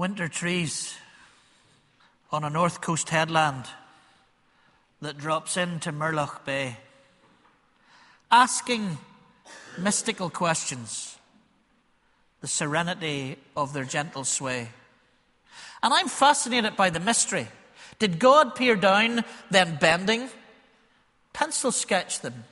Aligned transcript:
winter 0.00 0.28
trees 0.28 0.94
on 2.32 2.42
a 2.42 2.48
north 2.48 2.80
coast 2.80 3.10
headland 3.10 3.66
that 5.02 5.18
drops 5.18 5.58
into 5.58 5.92
Murlough 5.92 6.42
Bay, 6.46 6.78
asking 8.30 8.96
mystical 9.76 10.30
questions, 10.30 11.18
the 12.40 12.46
serenity 12.46 13.36
of 13.54 13.74
their 13.74 13.84
gentle 13.84 14.24
sway. 14.24 14.70
And 15.82 15.92
I'm 15.92 16.08
fascinated 16.08 16.76
by 16.76 16.88
the 16.88 16.98
mystery. 16.98 17.48
Did 17.98 18.18
God 18.18 18.54
peer 18.54 18.76
down, 18.76 19.22
then 19.50 19.76
bending, 19.78 20.30
pencil 21.34 21.72
sketch 21.72 22.20
them 22.20 22.44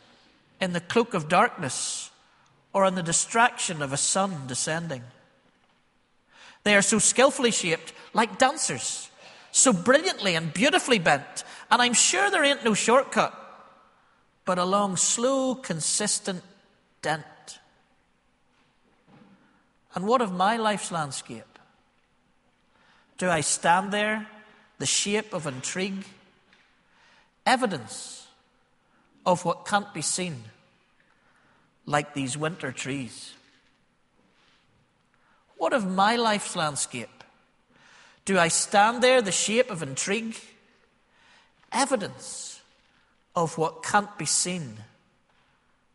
in 0.61 0.75
the 0.75 0.83
cloak 0.83 1.15
of 1.15 1.31
darkness 1.31 2.11
or 2.75 2.85
in 2.85 2.95
the 2.95 3.03
distraction 3.03 3.81
of 3.81 3.95
a 3.95 3.97
sun 3.97 4.47
descending? 4.47 5.03
They 6.69 6.77
are 6.77 6.83
so 6.83 6.99
skillfully 6.99 7.51
shaped, 7.51 7.95
like 8.13 8.37
dancers, 8.37 9.09
so 9.53 9.73
brilliantly 9.73 10.35
and 10.35 10.53
beautifully 10.53 10.99
bent, 10.99 11.43
and 11.71 11.81
I'm 11.81 11.95
sure 11.95 12.31
there 12.31 12.45
ain't 12.45 12.63
no 12.63 12.75
shortcut, 12.75 13.33
but 14.45 14.59
a 14.59 14.67
long, 14.67 14.99
slow, 14.99 15.55
consistent 15.55 16.43
dent. 17.01 17.25
And 19.95 20.07
what 20.07 20.21
of 20.21 20.31
my 20.31 20.59
life's 20.59 20.93
landscape? 20.93 21.59
Do 23.17 23.31
I 23.31 23.41
stand 23.41 23.91
there, 23.91 24.27
the 24.79 24.85
shape 24.85 25.33
of 25.33 25.47
intrigue? 25.47 26.05
Evidence 27.47 28.27
of 29.25 29.43
what 29.47 29.65
can't 29.65 29.95
be 29.95 30.03
seen, 30.03 30.45
like 31.87 32.13
these 32.13 32.37
winter 32.37 32.73
trees. 32.73 33.33
What 35.59 35.73
of 35.73 35.87
my 35.87 36.17
life's 36.17 36.57
landscape? 36.57 37.25
Do 38.25 38.39
I 38.39 38.49
stand 38.49 39.03
there, 39.03 39.21
the 39.21 39.33
shape 39.33 39.71
of 39.71 39.83
intrigue? 39.83 40.37
Evidence 41.73 42.61
of 43.35 43.59
what 43.59 43.83
can't 43.83 44.17
be 44.17 44.25
seen, 44.25 44.79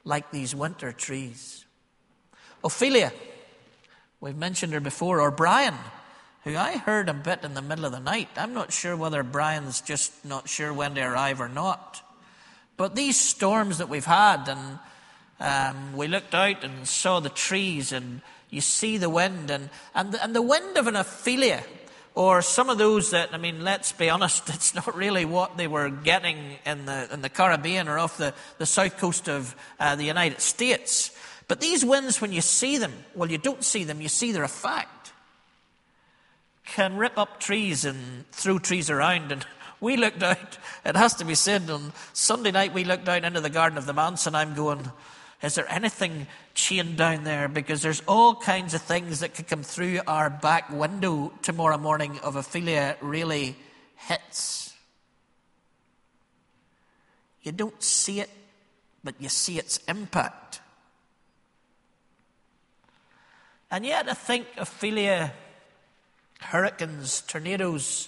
like 0.03 0.31
these 0.31 0.53
winter 0.53 0.91
trees. 0.91 1.65
Ophelia, 2.63 3.11
we've 4.21 4.35
mentioned 4.35 4.73
her 4.73 4.79
before, 4.79 5.19
or 5.19 5.31
Brian, 5.31 5.75
who 6.43 6.55
I 6.55 6.77
heard 6.77 7.09
a 7.09 7.13
bit 7.13 7.43
in 7.43 7.53
the 7.53 7.61
middle 7.61 7.85
of 7.85 7.91
the 7.91 7.99
night. 7.99 8.29
I'm 8.35 8.53
not 8.53 8.73
sure 8.73 8.95
whether 8.95 9.23
Brian's 9.23 9.81
just 9.81 10.25
not 10.25 10.49
sure 10.49 10.73
when 10.73 10.95
to 10.95 11.01
arrive 11.01 11.39
or 11.39 11.49
not. 11.49 12.01
But 12.75 12.95
these 12.95 13.17
storms 13.17 13.77
that 13.77 13.89
we've 13.89 14.05
had, 14.05 14.47
and 14.47 14.79
um, 15.39 15.95
we 15.95 16.07
looked 16.07 16.33
out 16.33 16.63
and 16.63 16.87
saw 16.87 17.19
the 17.19 17.29
trees, 17.29 17.91
and 17.91 18.21
you 18.53 18.61
see 18.61 18.97
the 18.97 19.09
wind, 19.09 19.49
and, 19.49 19.69
and, 19.95 20.11
the, 20.11 20.23
and 20.23 20.35
the 20.35 20.41
wind 20.41 20.77
of 20.77 20.87
an 20.87 20.95
Ophelia, 20.95 21.63
or 22.15 22.41
some 22.41 22.69
of 22.69 22.77
those 22.77 23.11
that, 23.11 23.33
I 23.33 23.37
mean, 23.37 23.63
let's 23.63 23.91
be 23.91 24.09
honest, 24.09 24.47
it's 24.53 24.75
not 24.75 24.95
really 24.95 25.25
what 25.25 25.57
they 25.57 25.67
were 25.67 25.89
getting 25.89 26.37
in 26.65 26.85
the, 26.85 27.11
in 27.11 27.21
the 27.21 27.29
Caribbean 27.29 27.87
or 27.87 27.97
off 27.97 28.17
the, 28.17 28.33
the 28.59 28.65
south 28.65 28.97
coast 28.97 29.27
of 29.27 29.55
uh, 29.79 29.95
the 29.95 30.03
United 30.03 30.39
States. 30.39 31.11
But 31.47 31.59
these 31.59 31.83
winds, 31.83 32.21
when 32.21 32.31
you 32.31 32.41
see 32.41 32.77
them, 32.77 32.93
well, 33.15 33.29
you 33.29 33.37
don't 33.37 33.63
see 33.63 33.83
them, 33.83 33.99
you 33.99 34.09
see 34.09 34.31
their 34.31 34.43
effect 34.43 35.03
can 36.65 36.97
rip 36.97 37.17
up 37.17 37.39
trees 37.39 37.85
and 37.85 38.29
throw 38.31 38.57
trees 38.57 38.89
around. 38.89 39.31
And 39.31 39.45
we 39.79 39.97
looked 39.97 40.23
out, 40.23 40.57
it 40.85 40.95
has 40.95 41.15
to 41.15 41.25
be 41.25 41.35
said, 41.35 41.69
on 41.69 41.93
Sunday 42.13 42.51
night 42.51 42.73
we 42.73 42.83
looked 42.83 43.07
out 43.09 43.23
into 43.23 43.41
the 43.41 43.49
Garden 43.49 43.77
of 43.77 43.85
the 43.85 43.93
Manse 43.93 44.27
and 44.27 44.37
I'm 44.37 44.53
going, 44.53 44.91
is 45.43 45.55
there 45.55 45.69
anything 45.69 46.27
chained 46.53 46.95
down 46.95 47.25
there? 47.25 47.49
Because 47.49 47.81
there's 47.81 48.01
all 48.07 48.33
kinds 48.33 48.73
of 48.73 48.81
things 48.81 49.19
that 49.19 49.35
could 49.35 49.47
come 49.47 49.61
through 49.61 49.99
our 50.07 50.29
back 50.29 50.69
window 50.69 51.33
tomorrow 51.41 51.77
morning 51.77 52.15
if 52.15 52.35
Ophelia 52.35 52.95
really 53.01 53.57
hits. 54.07 54.73
You 57.41 57.51
don't 57.51 57.83
see 57.83 58.21
it, 58.21 58.29
but 59.03 59.15
you 59.19 59.27
see 59.27 59.59
its 59.59 59.79
impact. 59.89 60.61
And 63.69 63.85
yet, 63.85 64.07
I 64.07 64.13
think 64.13 64.47
Ophelia 64.57 65.33
hurricanes, 66.39 67.19
tornadoes. 67.21 68.07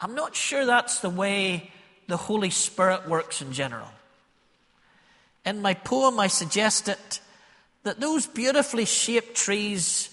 I'm 0.00 0.16
not 0.16 0.34
sure 0.34 0.66
that's 0.66 0.98
the 0.98 1.10
way 1.10 1.70
the 2.08 2.16
Holy 2.16 2.50
Spirit 2.50 3.08
works 3.08 3.40
in 3.40 3.52
general. 3.52 3.88
In 5.46 5.62
my 5.62 5.74
poem, 5.74 6.18
I 6.18 6.26
suggested 6.26 6.98
that 7.84 8.00
those 8.00 8.26
beautifully 8.26 8.84
shaped 8.84 9.36
trees 9.36 10.10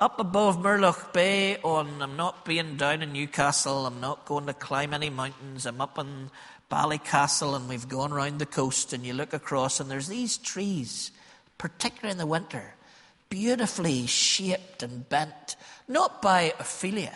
up 0.00 0.18
above 0.18 0.58
Murlough 0.58 1.12
Bay 1.12 1.58
on, 1.58 2.02
I'm 2.02 2.16
not 2.16 2.44
being 2.44 2.76
down 2.76 3.00
in 3.00 3.12
Newcastle, 3.12 3.86
I'm 3.86 4.00
not 4.00 4.24
going 4.24 4.46
to 4.46 4.52
climb 4.52 4.92
any 4.92 5.10
mountains, 5.10 5.64
I'm 5.64 5.80
up 5.80 5.96
in 5.96 6.28
Ballycastle 6.72 7.54
and 7.54 7.68
we've 7.68 7.88
gone 7.88 8.12
round 8.12 8.40
the 8.40 8.46
coast 8.46 8.92
and 8.92 9.06
you 9.06 9.12
look 9.12 9.32
across 9.32 9.78
and 9.78 9.88
there's 9.88 10.08
these 10.08 10.38
trees, 10.38 11.12
particularly 11.56 12.10
in 12.10 12.18
the 12.18 12.26
winter, 12.26 12.74
beautifully 13.30 14.06
shaped 14.06 14.82
and 14.82 15.08
bent 15.08 15.54
not 15.86 16.20
by 16.20 16.52
Ophelia, 16.58 17.14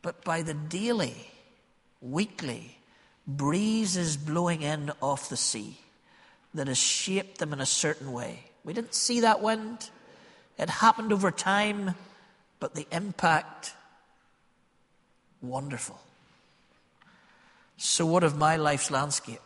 but 0.00 0.22
by 0.22 0.42
the 0.42 0.54
daily, 0.54 1.28
weekly 2.00 2.78
breezes 3.26 4.16
blowing 4.16 4.62
in 4.62 4.92
off 5.02 5.28
the 5.28 5.36
sea 5.36 5.80
that 6.56 6.68
has 6.68 6.78
shaped 6.78 7.38
them 7.38 7.52
in 7.52 7.60
a 7.60 7.66
certain 7.66 8.12
way. 8.12 8.44
We 8.64 8.72
didn't 8.72 8.94
see 8.94 9.20
that 9.20 9.40
wind. 9.40 9.90
It 10.58 10.68
happened 10.68 11.12
over 11.12 11.30
time, 11.30 11.94
but 12.60 12.74
the 12.74 12.86
impact, 12.90 13.72
wonderful. 15.40 16.00
So, 17.76 18.06
what 18.06 18.24
of 18.24 18.36
my 18.36 18.56
life's 18.56 18.90
landscape? 18.90 19.40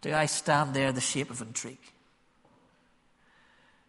Do 0.00 0.14
I 0.14 0.26
stand 0.26 0.74
there 0.74 0.92
the 0.92 1.00
shape 1.00 1.30
of 1.30 1.42
intrigue? 1.42 1.78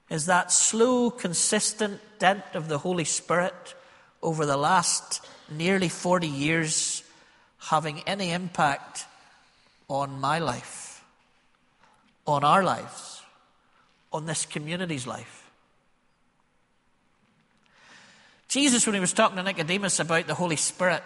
is 0.10 0.26
that 0.28 0.52
slow, 0.52 1.10
consistent 1.10 2.00
dent 2.20 2.44
of 2.54 2.68
the 2.70 2.78
Holy 2.80 3.04
Spirit 3.04 3.76
over 4.22 4.46
the 4.46 4.58
last 4.58 5.26
nearly 5.52 5.90
40 5.90 6.28
years 6.28 7.04
having 7.58 8.02
any 8.02 8.32
impact 8.32 9.06
on 9.90 10.20
my 10.20 10.40
life, 10.40 10.87
on 12.28 12.44
our 12.44 12.64
lives, 12.64 13.22
on 14.12 14.26
this 14.26 14.46
community's 14.46 15.08
life. 15.08 15.50
Jesus, 18.50 18.86
when 18.86 18.94
he 18.94 19.00
was 19.00 19.14
talking 19.14 19.38
to 19.38 19.44
Nicodemus 19.44 20.00
about 20.00 20.28
the 20.28 20.34
Holy 20.34 20.56
Spirit, 20.56 21.04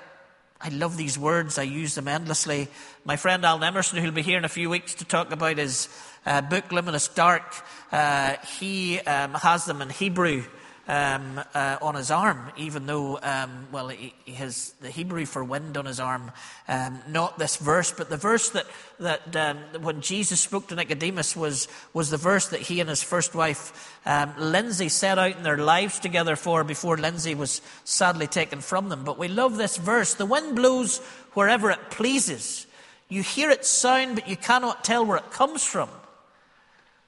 I 0.60 0.70
love 0.70 0.96
these 0.96 1.18
words. 1.18 1.58
I 1.58 1.64
use 1.64 1.96
them 1.96 2.08
endlessly. 2.08 2.68
My 3.04 3.16
friend 3.16 3.44
Alan 3.44 3.64
Emerson, 3.64 3.98
who'll 3.98 4.12
be 4.12 4.22
here 4.22 4.38
in 4.38 4.46
a 4.46 4.50
few 4.50 4.70
weeks 4.70 4.96
to 4.96 5.06
talk 5.06 5.32
about 5.32 5.58
his 5.58 5.90
uh, 6.26 6.42
book, 6.42 6.72
Luminous 6.72 7.08
Dark, 7.08 7.56
uh, 7.92 8.36
he 8.60 9.00
um, 9.00 9.34
has 9.34 9.66
them 9.66 9.82
in 9.82 9.90
Hebrew 9.90 10.44
um, 10.92 11.42
uh, 11.54 11.78
on 11.82 11.96
his 11.96 12.12
arm, 12.12 12.52
even 12.58 12.86
though, 12.86 13.18
um, 13.24 13.66
well, 13.72 13.88
he, 13.88 14.14
he, 14.26 14.34
has 14.34 14.74
the 14.82 14.90
Hebrew 14.90 15.26
for 15.26 15.42
wind 15.42 15.78
on 15.78 15.86
his 15.86 16.02
arm. 16.02 16.32
Um, 16.68 17.00
not 17.08 17.40
this 17.40 17.56
verse, 17.56 17.94
but 17.94 18.10
the 18.10 18.18
verse 18.18 18.50
that, 18.50 18.66
that 19.00 19.34
um, 19.38 19.58
when 19.84 20.02
Jesus 20.02 20.42
spoke 20.42 20.68
to 20.68 20.76
Nicodemus 20.76 21.34
was, 21.34 21.70
was 21.94 22.10
the 22.10 22.18
verse 22.18 22.50
that 22.50 22.60
he 22.60 22.82
and 22.82 22.90
his 22.90 23.02
first 23.02 23.34
wife, 23.34 24.02
um, 24.06 24.34
Lindsay, 24.38 24.90
set 24.90 25.18
out 25.18 25.38
in 25.38 25.44
their 25.44 25.60
lives 25.60 25.98
together 25.98 26.36
for 26.36 26.66
before 26.66 26.98
Lindsay 26.98 27.36
was 27.36 27.62
sadly 27.86 28.28
taken 28.28 28.60
from 28.60 28.90
them. 28.90 29.06
But 29.06 29.18
we 29.18 29.30
love 29.30 29.56
this 29.56 29.78
verse. 29.78 30.16
The 30.16 30.26
wind 30.26 30.58
blows 30.58 30.98
wherever 31.36 31.72
it 31.72 31.90
pleases. 31.90 32.68
You 33.08 33.24
hear 33.24 33.50
its 33.50 33.70
sound, 33.70 34.16
but 34.16 34.28
you 34.28 34.36
cannot 34.36 34.84
tell 34.84 35.06
where 35.06 35.18
it 35.18 35.32
comes 35.32 35.64
from. 35.64 35.88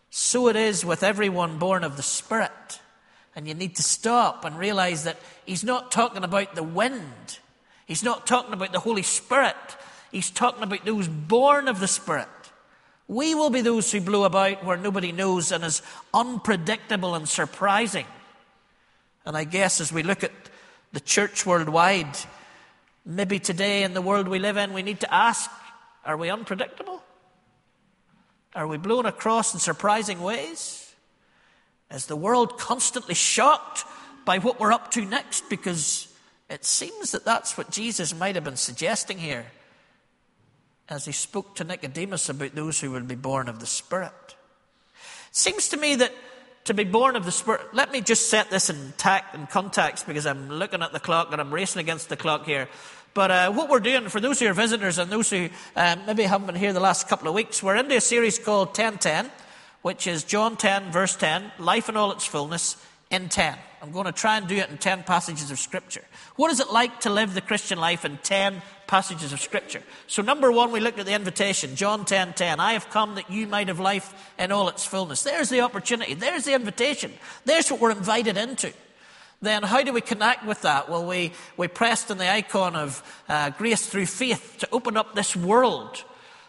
So 0.10 0.48
it 0.48 0.56
is 0.56 0.86
with 0.86 1.04
everyone 1.04 1.60
born 1.60 1.84
of 1.84 1.98
the 1.98 2.04
Spirit. 2.04 2.80
And 3.36 3.48
you 3.48 3.54
need 3.54 3.76
to 3.78 3.84
stop 3.84 4.46
and 4.46 4.58
realize 4.58 5.06
that 5.06 5.18
he's 5.46 5.64
not 5.64 5.92
talking 5.92 6.24
about 6.24 6.56
the 6.56 6.64
wind. 6.64 7.40
He's 7.86 8.04
not 8.04 8.28
talking 8.28 8.54
about 8.54 8.72
the 8.72 8.80
Holy 8.80 9.02
Spirit. 9.02 9.56
He's 10.12 10.30
talking 10.30 10.64
about 10.64 10.86
those 10.86 11.08
born 11.08 11.68
of 11.68 11.80
the 11.80 11.88
Spirit. 11.88 12.28
We 13.08 13.36
will 13.36 13.50
be 13.50 13.62
those 13.62 13.92
who 13.92 14.02
blow 14.02 14.24
about 14.24 14.64
where 14.64 14.78
nobody 14.78 15.12
knows 15.12 15.52
and 15.52 15.64
is 15.64 15.82
unpredictable 16.14 17.16
and 17.16 17.28
surprising. 17.28 18.06
And 19.26 19.36
I 19.36 19.44
guess 19.44 19.82
as 19.82 19.92
we 19.92 20.04
look 20.04 20.24
at 20.24 20.32
the 20.94 21.00
church 21.00 21.46
worldwide, 21.46 22.18
maybe 23.06 23.40
today 23.40 23.84
in 23.84 23.94
the 23.94 24.02
world 24.02 24.28
we 24.28 24.40
live 24.40 24.58
in, 24.58 24.74
we 24.74 24.84
need 24.84 25.00
to 25.02 25.14
ask 25.14 25.50
are 26.06 26.18
we 26.18 26.30
unpredictable? 26.30 27.02
Are 28.56 28.68
we 28.68 28.78
blown 28.78 29.06
across 29.06 29.54
in 29.54 29.60
surprising 29.60 30.22
ways? 30.22 30.83
Is 31.94 32.08
the 32.08 32.16
world 32.16 32.58
constantly 32.58 33.14
shocked 33.14 33.86
by 34.26 34.40
what 34.40 34.60
we're 34.60 34.74
up 34.74 34.92
to 34.92 35.06
next? 35.06 35.50
Because 35.50 36.08
it 36.50 36.66
seems 36.66 37.12
that 37.12 37.26
that's 37.26 37.58
what 37.58 37.70
Jesus 37.70 38.18
might 38.18 38.36
have 38.36 38.44
been 38.44 38.58
suggesting 38.58 39.20
here 39.20 39.46
as 40.90 41.06
he 41.06 41.12
spoke 41.12 41.56
to 41.56 41.64
Nicodemus 41.64 42.30
about 42.30 42.56
those 42.56 42.80
who 42.80 42.92
will 42.92 43.02
be 43.02 43.16
born 43.16 43.48
of 43.48 43.60
the 43.60 43.66
Spirit. 43.66 44.12
It 44.28 45.36
seems 45.36 45.70
to 45.70 45.78
me 45.78 45.96
that 45.96 46.12
to 46.66 46.74
be 46.74 46.84
born 46.84 47.16
of 47.16 47.26
the 47.26 47.32
Spirit. 47.32 47.62
Let 47.74 47.92
me 47.92 48.02
just 48.02 48.30
set 48.30 48.50
this 48.50 48.70
in, 48.70 48.94
tact, 48.98 49.36
in 49.36 49.48
context 49.48 50.08
because 50.08 50.26
I'm 50.26 50.50
looking 50.50 50.82
at 50.82 50.94
the 50.94 51.00
clock 51.00 51.30
and 51.32 51.42
I'm 51.42 51.54
racing 51.54 51.80
against 51.80 52.10
the 52.10 52.18
clock 52.18 52.46
here. 52.46 52.70
But 53.14 53.32
uh, 53.32 53.52
what 53.52 53.70
we're 53.70 53.80
doing, 53.80 54.08
for 54.10 54.20
those 54.20 54.40
who 54.40 54.48
are 54.48 54.54
visitors 54.54 54.98
and 54.98 55.12
those 55.12 55.30
who 55.30 55.50
um, 55.76 56.00
maybe 56.08 56.24
haven't 56.24 56.48
been 56.48 56.56
here 56.56 56.74
the 56.74 56.80
last 56.80 57.08
couple 57.08 57.28
of 57.28 57.36
weeks, 57.36 57.62
we're 57.62 57.76
into 57.76 57.96
a 57.96 58.02
series 58.02 58.40
called 58.40 58.70
1010, 58.70 59.30
which 59.84 60.08
is 60.08 60.24
John 60.24 60.58
10, 60.58 60.92
verse 60.92 61.16
10, 61.16 61.52
life 61.60 61.88
in 61.88 61.96
all 61.96 62.12
its 62.12 62.26
fullness 62.26 62.76
in 63.12 63.30
10. 63.30 63.56
I'm 63.82 63.92
going 63.92 64.06
to 64.06 64.12
try 64.12 64.38
and 64.38 64.48
do 64.48 64.56
it 64.56 64.70
in 64.70 64.78
10 64.78 65.04
passages 65.04 65.52
of 65.52 65.60
Scripture. 65.60 66.04
What 66.36 66.52
is 66.52 66.60
it 66.60 66.72
like 66.72 67.02
to 67.02 67.10
live 67.10 67.34
the 67.34 67.42
Christian 67.42 67.78
life 67.78 68.06
in 68.06 68.18
10 68.24 68.62
passages 68.88 69.34
of 69.34 69.42
Scripture? 69.42 69.84
So, 70.08 70.22
number 70.22 70.52
one, 70.52 70.72
we 70.72 70.80
looked 70.80 71.00
at 71.00 71.06
the 71.06 71.14
invitation, 71.14 71.76
John 71.76 72.06
10 72.06 72.34
10. 72.34 72.60
I 72.60 72.74
have 72.74 72.90
come 72.90 73.16
that 73.16 73.30
you 73.30 73.46
might 73.46 73.68
have 73.68 73.80
life 73.80 74.32
in 74.40 74.52
all 74.52 74.70
its 74.70 74.86
fullness. 74.86 75.24
There's 75.24 75.50
the 75.50 75.62
opportunity. 75.62 76.14
There's 76.14 76.46
the 76.46 76.54
invitation. 76.54 77.12
There's 77.46 77.70
what 77.70 77.82
we're 77.82 77.92
invited 77.92 78.38
into 78.38 78.74
then 79.44 79.62
how 79.62 79.84
do 79.84 79.92
we 79.92 80.02
connect 80.02 80.46
with 80.46 80.62
that? 80.62 80.90
Well, 80.90 81.06
we, 81.06 81.34
we 81.58 81.68
pressed 81.68 82.10
on 82.10 82.18
the 82.18 82.32
icon 82.32 82.76
of 82.76 83.04
uh, 83.28 83.50
grace 83.52 83.86
through 83.86 84.06
faith 84.06 84.56
to 84.60 84.70
open 84.72 84.96
up 84.96 85.16
this 85.16 85.36
world 85.36 86.04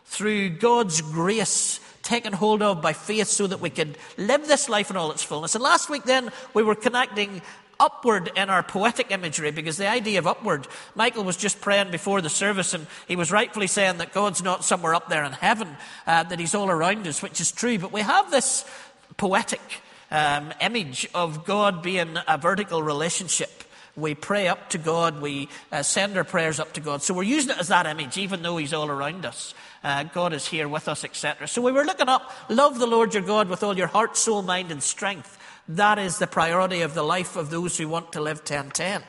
through 0.05 0.51
God's 0.51 1.01
grace 1.01 1.81
taken 2.05 2.33
hold 2.33 2.63
of 2.63 2.81
by 2.81 2.93
faith 2.93 3.27
so 3.27 3.47
that 3.47 3.61
we 3.61 3.71
could 3.71 3.99
live 4.17 4.47
this 4.47 4.69
life 4.69 4.91
in 4.91 4.97
all 4.97 5.11
its 5.11 5.23
fullness. 5.23 5.55
And 5.55 5.65
last 5.65 5.91
week 5.91 6.05
then 6.05 6.31
we 6.53 6.63
were 6.63 6.75
connecting 6.75 7.43
upward 7.81 8.31
in 8.37 8.51
our 8.51 8.63
poetic 8.63 9.11
imagery 9.11 9.51
because 9.51 9.77
the 9.77 9.89
idea 9.89 10.19
of 10.19 10.27
upward, 10.27 10.69
Michael 10.95 11.25
was 11.25 11.37
just 11.37 11.61
praying 11.61 11.91
before 11.91 12.21
the 12.21 12.29
service 12.29 12.75
and 12.75 12.87
he 13.09 13.17
was 13.17 13.33
rightfully 13.33 13.67
saying 13.67 13.99
that 13.99 14.13
God's 14.13 14.43
not 14.43 14.65
somewhere 14.65 14.95
up 14.95 15.09
there 15.09 15.25
in 15.25 15.33
heaven, 15.33 15.69
uh, 16.07 16.23
that 16.25 16.39
he's 16.39 16.55
all 16.55 16.71
around 16.71 17.07
us, 17.07 17.23
which 17.23 17.41
is 17.41 17.51
true. 17.51 17.79
But 17.79 17.93
we 17.93 18.03
have 18.03 18.31
this 18.31 18.65
poetic 19.17 19.61
um, 20.11 20.53
image 20.61 21.09
of 21.15 21.45
God 21.45 21.83
being 21.83 22.17
a 22.29 22.39
vertical 22.39 22.83
relationship. 22.83 23.64
We 23.97 24.15
pray 24.15 24.49
up 24.49 24.71
to 24.71 24.79
God, 24.79 25.21
we 25.21 25.49
uh, 25.71 25.83
send 25.83 26.17
our 26.17 26.25
prayers 26.25 26.59
up 26.59 26.73
to 26.73 26.81
God. 26.81 27.03
So 27.03 27.15
we're 27.15 27.23
using 27.23 27.51
it 27.51 27.59
as 27.59 27.69
that 27.69 27.87
image, 27.87 28.17
even 28.19 28.43
though 28.43 28.57
He's 28.57 28.73
all 28.73 28.91
around 28.91 29.25
us. 29.25 29.55
Uh, 29.85 30.03
God 30.05 30.33
is 30.33 30.47
here 30.47 30.69
with 30.69 30.89
us, 30.89 31.05
etc. 31.05 31.47
So 31.47 31.63
we 31.63 31.71
were 31.71 31.85
looking 31.85 32.09
up, 32.09 32.33
love 32.49 32.79
the 32.79 32.87
Lord 32.87 33.15
your 33.15 33.23
God 33.23 33.49
with 33.49 33.63
all 33.63 33.77
your 33.77 33.87
heart, 33.87 34.17
soul, 34.17 34.43
mind, 34.43 34.73
and 34.73 34.83
strength. 34.83 35.39
That 35.69 35.99
is 35.99 36.19
the 36.19 36.27
priority 36.27 36.83
of 36.83 36.95
the 36.95 37.03
life 37.03 37.37
of 37.37 37.51
those 37.51 37.79
who 37.79 37.89
want 37.89 38.13
to 38.13 38.21
live 38.21 38.39
1010. 38.39 39.03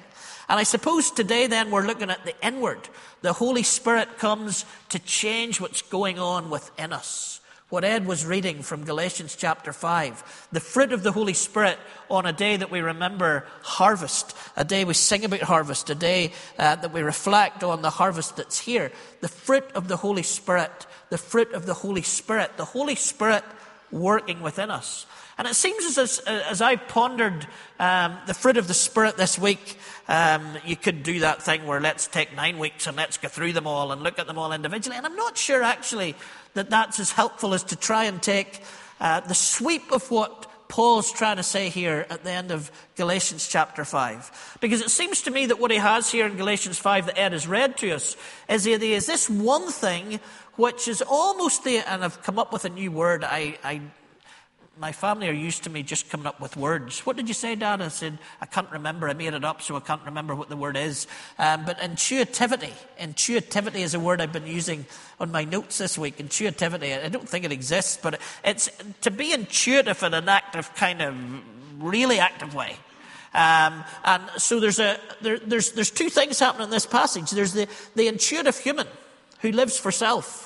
And 0.48 0.60
I 0.60 0.64
suppose 0.64 1.10
today 1.10 1.48
then 1.48 1.72
we're 1.72 1.88
looking 1.88 2.12
at 2.12 2.24
the 2.24 2.36
inward. 2.46 2.88
The 3.22 3.34
Holy 3.34 3.64
Spirit 3.64 4.20
comes 4.20 4.66
to 4.90 5.00
change 5.00 5.60
what's 5.60 5.82
going 5.82 6.20
on 6.20 6.50
within 6.50 6.94
us 6.94 7.42
what 7.70 7.84
Ed 7.84 8.06
was 8.06 8.26
reading 8.26 8.62
from 8.62 8.84
Galatians 8.84 9.36
chapter 9.36 9.74
5. 9.74 10.50
The 10.52 10.60
fruit 10.60 10.94
of 10.94 11.02
the 11.02 11.12
Holy 11.12 11.34
Spirit 11.34 11.80
on 12.12 12.28
a 12.28 12.34
day 12.34 12.58
that 12.58 12.70
we 12.70 12.80
remember 12.80 13.48
harvest, 13.64 14.38
a 14.56 14.64
day 14.64 14.86
we 14.86 14.94
sing 14.94 15.26
about 15.26 15.42
harvest, 15.42 15.90
a 15.90 15.96
day 15.96 16.32
uh, 16.60 16.76
that 16.76 16.94
we 16.94 17.02
reflect 17.02 17.64
on 17.64 17.82
the 17.82 17.90
harvest 17.90 18.38
that's 18.38 18.60
here. 18.60 18.92
The 19.22 19.28
fruit 19.28 19.66
of 19.74 19.88
the 19.88 19.98
Holy 19.98 20.22
Spirit, 20.22 20.86
the 21.10 21.18
fruit 21.18 21.54
of 21.54 21.66
the 21.66 21.74
Holy 21.74 22.04
Spirit, 22.04 22.56
the 22.56 22.66
Holy 22.66 22.96
Spirit 22.96 23.44
working 23.92 24.42
within 24.42 24.70
us. 24.70 25.08
And 25.38 25.48
it 25.48 25.56
seems 25.56 25.98
as, 25.98 26.20
as 26.20 26.62
I 26.62 26.78
pondered 26.78 27.46
um, 27.78 28.18
the 28.26 28.34
fruit 28.34 28.58
of 28.58 28.68
the 28.68 28.74
Spirit 28.74 29.18
this 29.18 29.38
week, 29.38 29.78
um, 30.08 30.58
you 30.66 30.76
could 30.76 31.04
do 31.04 31.20
that 31.20 31.42
thing 31.42 31.66
where 31.66 31.82
let's 31.82 32.08
take 32.08 32.34
nine 32.36 32.58
weeks 32.58 32.88
and 32.88 32.96
let's 32.96 33.18
go 33.18 33.28
through 33.28 33.54
them 33.54 33.68
all 33.68 33.92
and 33.92 34.02
look 34.02 34.18
at 34.18 34.28
them 34.28 34.38
all 34.38 34.54
individually. 34.54 34.96
And 34.98 35.06
I'm 35.06 35.16
not 35.16 35.38
sure 35.38 35.62
actually 35.62 36.16
that 36.54 36.70
that's 36.70 37.00
as 37.00 37.12
helpful 37.12 37.54
as 37.54 37.64
to 37.66 37.76
try 37.76 38.06
and 38.06 38.22
take 38.22 38.62
uh, 39.02 39.20
the 39.22 39.34
sweep 39.34 39.92
of 39.92 40.10
what 40.10 40.52
Paul's 40.70 41.12
trying 41.12 41.38
to 41.38 41.44
say 41.44 41.70
here 41.70 42.06
at 42.10 42.24
the 42.24 42.32
end 42.32 42.52
of 42.52 42.72
Galatians 42.96 43.48
chapter 43.48 43.84
5. 43.84 44.58
Because 44.62 44.82
it 44.82 44.90
seems 44.90 45.22
to 45.24 45.32
me 45.32 45.48
that 45.48 45.60
what 45.60 45.70
he 45.70 45.78
has 45.78 46.12
here 46.12 46.26
in 46.26 46.38
Galatians 46.38 46.80
5 46.80 47.08
that 47.08 47.20
Ed 47.20 47.34
has 47.34 47.48
read 47.48 47.78
to 47.78 47.92
us 47.92 48.16
is, 48.50 48.64
the 48.64 48.74
idea, 48.74 48.96
is 48.96 49.06
this 49.06 49.30
one 49.30 49.70
thing 49.70 50.20
which 50.56 50.88
is 50.88 51.04
almost 51.06 51.64
the, 51.64 51.78
and 51.78 52.04
I've 52.04 52.22
come 52.24 52.40
up 52.40 52.54
with 52.54 52.66
a 52.66 52.70
new 52.70 52.92
word, 52.92 53.24
I, 53.24 53.58
I 53.64 53.82
my 54.78 54.92
family 54.92 55.30
are 55.30 55.34
used 55.34 55.64
to 55.64 55.70
me 55.70 55.84
just 55.84 56.10
coming 56.10 56.26
up 56.26 56.42
with 56.42 56.58
words. 56.58 57.06
What 57.06 57.16
did 57.16 57.28
you 57.28 57.34
say, 57.34 57.56
Dad? 57.56 57.82
I 57.82 57.88
said, 57.88 58.18
I 58.42 58.46
can't 58.46 58.70
remember. 58.72 59.08
I 59.08 59.14
made 59.14 59.34
it 59.34 59.46
up, 59.46 59.62
so 59.62 59.76
I 59.76 59.80
can't 59.80 60.02
remember 60.04 60.36
what 60.36 60.50
the 60.50 60.58
word 60.58 60.76
is. 60.76 61.08
Um, 61.40 61.64
but 61.66 61.82
intuitivity. 61.82 62.74
Intuitivity 63.00 63.84
is 63.84 63.94
a 63.94 64.00
word 64.00 64.20
I've 64.20 64.34
been 64.34 64.48
using 64.48 64.86
on 65.20 65.32
my 65.32 65.46
notes 65.46 65.78
this 65.78 65.98
week. 65.98 66.20
Intuitivity. 66.20 66.94
I 66.94 67.08
don't 67.08 67.28
think 67.28 67.46
it 67.46 67.54
exists, 67.54 67.98
but 68.02 68.20
it's 68.44 68.70
to 69.02 69.12
be 69.12 69.32
intuitive 69.32 70.04
in 70.04 70.14
an 70.14 70.28
active, 70.28 70.74
kind 70.76 71.02
of 71.02 71.16
really 71.80 72.20
active 72.20 72.54
way. 72.54 72.76
Um, 73.34 73.84
and 74.04 74.24
so 74.38 74.60
there's, 74.60 74.80
a, 74.80 75.00
there, 75.22 75.40
there's, 75.40 75.72
there's 75.72 75.92
two 75.92 76.10
things 76.10 76.40
happening 76.40 76.66
in 76.66 76.72
this 76.72 76.86
passage. 76.86 77.32
There's 77.32 77.54
the, 77.54 77.68
the 77.96 78.08
intuitive 78.08 78.58
human 78.58 78.88
who 79.40 79.52
lives 79.52 79.78
for 79.78 79.92
self 79.92 80.45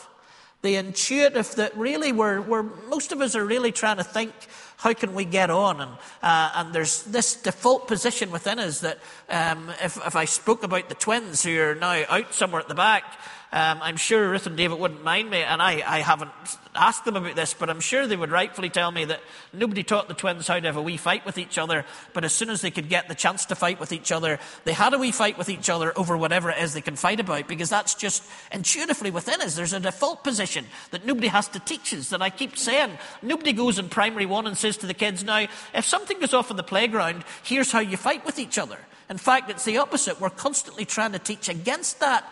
the 0.61 0.75
intuitive 0.75 1.55
that 1.55 1.75
really 1.77 2.11
we're, 2.11 2.41
we're, 2.41 2.63
most 2.63 3.11
of 3.11 3.21
us 3.21 3.35
are 3.35 3.45
really 3.45 3.71
trying 3.71 3.97
to 3.97 4.03
think 4.03 4.33
how 4.77 4.93
can 4.93 5.13
we 5.13 5.25
get 5.25 5.49
on? 5.49 5.81
And, 5.81 5.91
uh, 6.23 6.51
and 6.55 6.73
there's 6.73 7.03
this 7.03 7.35
default 7.35 7.87
position 7.87 8.31
within 8.31 8.59
us 8.59 8.79
that 8.79 8.99
um, 9.29 9.69
if, 9.83 9.97
if 10.05 10.15
i 10.15 10.23
spoke 10.23 10.63
about 10.63 10.87
the 10.87 10.95
twins 10.95 11.43
who 11.43 11.59
are 11.59 11.75
now 11.75 12.03
out 12.09 12.33
somewhere 12.33 12.61
at 12.61 12.69
the 12.69 12.75
back 12.75 13.03
um, 13.51 13.79
I'm 13.81 13.97
sure 13.97 14.29
Ruth 14.29 14.45
and 14.45 14.55
David 14.55 14.79
wouldn't 14.79 15.03
mind 15.03 15.29
me, 15.29 15.41
and 15.41 15.61
I, 15.61 15.83
I 15.85 15.99
haven't 16.01 16.31
asked 16.75 17.05
them 17.05 17.15
about 17.15 17.35
this, 17.35 17.53
but 17.53 17.69
I'm 17.69 17.79
sure 17.79 18.05
they 18.05 18.15
would 18.15 18.29
rightfully 18.29 18.69
tell 18.69 18.91
me 18.91 19.05
that 19.05 19.21
nobody 19.51 19.81
taught 19.81 20.07
the 20.07 20.13
twins 20.13 20.47
how 20.47 20.59
to 20.59 20.67
have 20.67 20.77
a 20.77 20.81
wee 20.81 20.97
fight 20.97 21.25
with 21.25 21.37
each 21.37 21.57
other, 21.57 21.83
but 22.13 22.23
as 22.23 22.31
soon 22.31 22.51
as 22.51 22.61
they 22.61 22.69
could 22.69 22.89
get 22.89 23.07
the 23.07 23.15
chance 23.15 23.45
to 23.47 23.55
fight 23.55 23.79
with 23.79 23.91
each 23.91 24.11
other, 24.11 24.39
they 24.65 24.73
had 24.73 24.93
a 24.93 24.99
wee 24.99 25.11
fight 25.11 25.37
with 25.37 25.49
each 25.49 25.69
other 25.69 25.97
over 25.97 26.15
whatever 26.15 26.51
it 26.51 26.61
is 26.61 26.73
they 26.73 26.81
can 26.81 26.95
fight 26.95 27.19
about, 27.19 27.47
because 27.47 27.69
that's 27.69 27.95
just 27.95 28.23
intuitively 28.51 29.09
within 29.09 29.41
us. 29.41 29.55
There's 29.55 29.73
a 29.73 29.79
default 29.79 30.23
position 30.23 30.65
that 30.91 31.05
nobody 31.05 31.27
has 31.27 31.47
to 31.49 31.59
teach 31.59 31.93
us, 31.93 32.09
that 32.09 32.21
I 32.21 32.29
keep 32.29 32.55
saying. 32.55 32.97
Nobody 33.21 33.53
goes 33.53 33.79
in 33.79 33.89
primary 33.89 34.27
one 34.27 34.45
and 34.45 34.57
says 34.57 34.77
to 34.77 34.87
the 34.87 34.93
kids, 34.93 35.23
now, 35.23 35.47
if 35.73 35.85
something 35.85 36.19
goes 36.19 36.33
off 36.33 36.51
in 36.51 36.57
the 36.57 36.63
playground, 36.63 37.23
here's 37.43 37.71
how 37.71 37.79
you 37.79 37.97
fight 37.97 38.25
with 38.25 38.37
each 38.37 38.57
other. 38.57 38.77
In 39.09 39.17
fact, 39.17 39.49
it's 39.49 39.65
the 39.65 39.79
opposite. 39.79 40.21
We're 40.21 40.29
constantly 40.29 40.85
trying 40.85 41.13
to 41.13 41.19
teach 41.19 41.49
against 41.49 41.99
that 41.99 42.31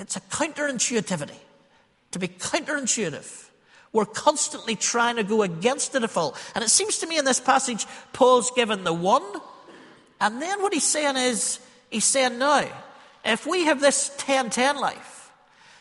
it's 0.00 0.16
a 0.16 0.20
counterintuitivity. 0.20 1.38
To 2.12 2.18
be 2.18 2.28
counterintuitive. 2.28 3.48
We're 3.92 4.06
constantly 4.06 4.76
trying 4.76 5.16
to 5.16 5.24
go 5.24 5.42
against 5.42 5.92
the 5.92 6.00
default. 6.00 6.40
And 6.54 6.64
it 6.64 6.70
seems 6.70 6.98
to 6.98 7.06
me 7.06 7.18
in 7.18 7.24
this 7.24 7.40
passage, 7.40 7.86
Paul's 8.12 8.50
given 8.52 8.84
the 8.84 8.92
one. 8.92 9.22
And 10.20 10.40
then 10.40 10.62
what 10.62 10.72
he's 10.72 10.84
saying 10.84 11.16
is, 11.16 11.60
he's 11.90 12.04
saying, 12.04 12.38
now, 12.38 12.68
if 13.24 13.46
we 13.46 13.64
have 13.64 13.80
this 13.80 14.08
1010 14.10 14.76
life, 14.76 15.32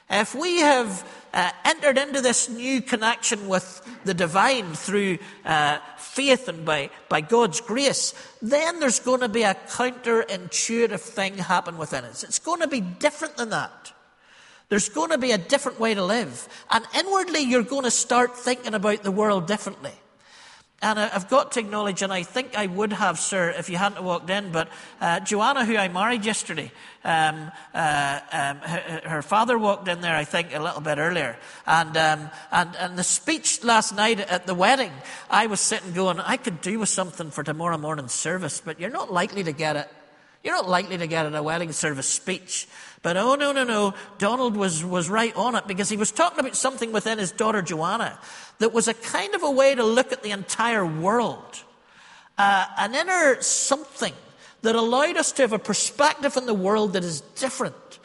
if 0.09 0.33
we 0.33 0.59
have 0.59 1.07
uh, 1.33 1.51
entered 1.65 1.99
into 1.99 2.19
this 2.21 2.49
new 2.49 2.81
connection 2.81 3.47
with 3.47 3.81
the 4.05 4.13
divine 4.15 4.73
through 4.73 5.19
uh, 5.45 5.77
faith 5.97 6.47
and 6.47 6.65
by, 6.65 6.89
by 7.09 7.21
God's 7.21 7.61
grace, 7.61 8.15
then 8.41 8.79
there's 8.79 8.99
going 8.99 9.19
to 9.21 9.29
be 9.29 9.43
a 9.43 9.53
counterintuitive 9.53 10.99
thing 10.99 11.37
happen 11.37 11.77
within 11.77 12.05
us. 12.05 12.23
It's 12.23 12.39
going 12.39 12.61
to 12.61 12.67
be 12.67 12.81
different 12.81 13.37
than 13.37 13.49
that. 13.51 13.93
There's 14.69 14.89
going 14.89 15.09
to 15.09 15.17
be 15.17 15.31
a 15.31 15.37
different 15.37 15.79
way 15.79 15.95
to 15.95 16.03
live. 16.03 16.47
And 16.69 16.85
inwardly, 16.95 17.41
you're 17.41 17.63
going 17.63 17.83
to 17.83 17.91
start 17.91 18.37
thinking 18.37 18.75
about 18.75 19.03
the 19.03 19.11
world 19.11 19.47
differently. 19.47 19.93
And 20.81 20.97
I've 20.97 21.27
got 21.27 21.51
to 21.53 21.59
acknowledge, 21.59 22.01
and 22.03 22.13
I 22.13 22.23
think 22.23 22.57
I 22.57 22.65
would 22.65 22.93
have, 22.93 23.19
sir, 23.19 23.49
if 23.49 23.69
you 23.69 23.75
hadn't 23.75 24.01
walked 24.01 24.29
in, 24.29 24.53
but 24.53 24.69
uh, 25.01 25.19
Joanna, 25.19 25.65
who 25.65 25.75
I 25.75 25.89
married 25.89 26.23
yesterday, 26.23 26.71
um, 27.03 27.51
uh, 27.73 28.19
um, 28.31 28.57
her, 28.59 29.01
her, 29.03 29.21
father 29.21 29.59
walked 29.59 29.89
in 29.89 29.99
there, 29.99 30.15
I 30.15 30.23
think, 30.23 30.55
a 30.55 30.61
little 30.61 30.79
bit 30.79 30.97
earlier. 30.97 31.35
And, 31.67 31.97
um, 31.97 32.29
and, 32.49 32.75
and 32.77 32.97
the 32.97 33.03
speech 33.03 33.61
last 33.61 33.93
night 33.93 34.21
at 34.21 34.47
the 34.47 34.55
wedding, 34.55 34.93
I 35.29 35.47
was 35.47 35.59
sitting 35.59 35.91
going, 35.91 36.21
I 36.21 36.37
could 36.37 36.61
do 36.61 36.79
with 36.79 36.89
something 36.89 37.29
for 37.29 37.43
tomorrow 37.43 37.77
morning's 37.77 38.13
service, 38.13 38.61
but 38.63 38.79
you're 38.79 38.89
not 38.89 39.11
likely 39.11 39.43
to 39.43 39.51
get 39.51 39.75
it. 39.75 39.89
You're 40.43 40.55
not 40.55 40.69
likely 40.69 40.97
to 40.97 41.07
get 41.07 41.25
it 41.25 41.35
a 41.35 41.43
wedding 41.43 41.71
service 41.71 42.07
speech. 42.07 42.67
But 43.01 43.17
oh, 43.17 43.35
no, 43.35 43.51
no, 43.51 43.63
no. 43.63 43.93
Donald 44.17 44.55
was, 44.55 44.83
was 44.83 45.09
right 45.09 45.35
on 45.35 45.55
it 45.55 45.67
because 45.67 45.89
he 45.89 45.97
was 45.97 46.11
talking 46.11 46.39
about 46.39 46.55
something 46.55 46.91
within 46.91 47.17
his 47.17 47.31
daughter 47.31 47.61
Joanna 47.61 48.19
that 48.59 48.73
was 48.73 48.87
a 48.87 48.93
kind 48.93 49.35
of 49.35 49.43
a 49.43 49.51
way 49.51 49.75
to 49.75 49.83
look 49.83 50.11
at 50.11 50.23
the 50.23 50.31
entire 50.31 50.85
world. 50.85 51.63
Uh, 52.37 52.65
an 52.77 52.95
inner 52.95 53.41
something 53.41 54.13
that 54.61 54.75
allowed 54.75 55.17
us 55.17 55.31
to 55.33 55.41
have 55.41 55.53
a 55.53 55.59
perspective 55.59 56.35
in 56.37 56.45
the 56.45 56.53
world 56.53 56.93
that 56.93 57.03
is 57.03 57.21
different 57.35 57.99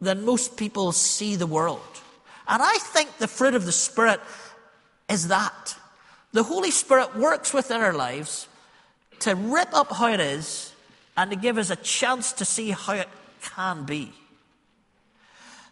than 0.00 0.24
most 0.24 0.56
people 0.56 0.92
see 0.92 1.36
the 1.36 1.46
world. 1.46 1.80
And 2.48 2.62
I 2.62 2.78
think 2.78 3.18
the 3.18 3.28
fruit 3.28 3.54
of 3.54 3.66
the 3.66 3.72
Spirit 3.72 4.20
is 5.08 5.28
that. 5.28 5.76
The 6.32 6.42
Holy 6.44 6.70
Spirit 6.70 7.16
works 7.16 7.52
within 7.52 7.80
our 7.80 7.92
lives 7.92 8.48
to 9.20 9.34
rip 9.34 9.72
up 9.74 9.92
how 9.92 10.08
it 10.08 10.20
is 10.20 10.69
and 11.16 11.30
to 11.30 11.36
give 11.36 11.58
us 11.58 11.70
a 11.70 11.76
chance 11.76 12.32
to 12.34 12.44
see 12.44 12.70
how 12.70 12.94
it 12.94 13.08
can 13.42 13.84
be. 13.84 14.12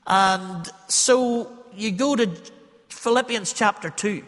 And 0.06 0.68
so 0.88 1.52
you 1.74 1.92
go 1.92 2.16
to 2.16 2.30
Philippians 2.88 3.52
chapter 3.52 3.90
2, 3.90 4.24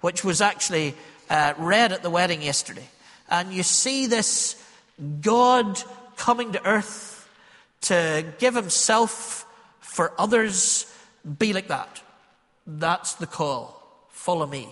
which 0.00 0.24
was 0.24 0.40
actually 0.40 0.94
uh, 1.28 1.54
read 1.58 1.92
at 1.92 2.02
the 2.02 2.10
wedding 2.10 2.42
yesterday. 2.42 2.88
And 3.28 3.52
you 3.52 3.62
see 3.62 4.06
this 4.06 4.62
God 5.20 5.82
coming 6.16 6.52
to 6.52 6.64
earth 6.64 7.28
to 7.82 8.24
give 8.38 8.54
himself 8.54 9.46
for 9.80 10.12
others. 10.18 10.92
Be 11.38 11.52
like 11.52 11.68
that. 11.68 12.02
That's 12.66 13.14
the 13.14 13.26
call. 13.26 14.08
Follow 14.10 14.46
me. 14.46 14.68